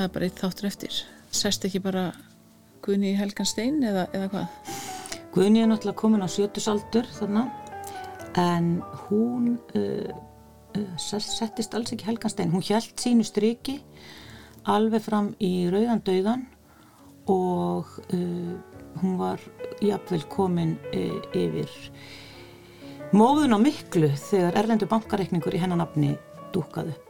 Það 0.00 0.08
er 0.08 0.14
bara 0.16 0.28
eitt 0.30 0.40
þáttur 0.40 0.68
eftir. 0.70 1.00
Sest 1.30 1.64
ekki 1.68 1.82
bara 1.84 2.08
Guðni 2.80 3.12
í 3.12 3.18
Helgan 3.18 3.48
Stein 3.48 3.82
eða, 3.84 4.06
eða 4.16 4.30
hvað? 4.32 4.78
Guðni 5.34 5.60
er 5.62 5.68
náttúrulega 5.70 6.00
komin 6.00 6.24
á 6.24 6.28
sjötusaldur 6.32 7.08
þarna 7.18 7.44
en 8.40 8.70
hún 9.06 9.58
uh, 9.76 10.08
uh, 10.78 10.96
settist 10.98 11.74
alls 11.74 11.92
ekki 11.92 12.08
helganstein 12.08 12.52
hún 12.54 12.64
hjælt 12.64 12.94
sínu 13.02 13.26
striki 13.26 13.80
alveg 14.70 15.04
fram 15.04 15.32
í 15.42 15.68
rauðan 15.70 16.02
döðan 16.06 16.46
og 17.30 17.90
uh, 18.14 18.54
hún 19.02 19.16
var 19.20 19.42
jafnvel 19.82 20.24
komin 20.30 20.76
uh, 20.94 21.20
yfir 21.36 21.70
móðun 23.12 23.54
á 23.54 23.58
miklu 23.62 24.12
þegar 24.14 24.58
erlendu 24.62 24.88
bankareikningur 24.90 25.58
í 25.58 25.62
hennan 25.62 25.82
nafni 25.82 26.14
dúkað 26.54 26.94
upp 26.94 27.09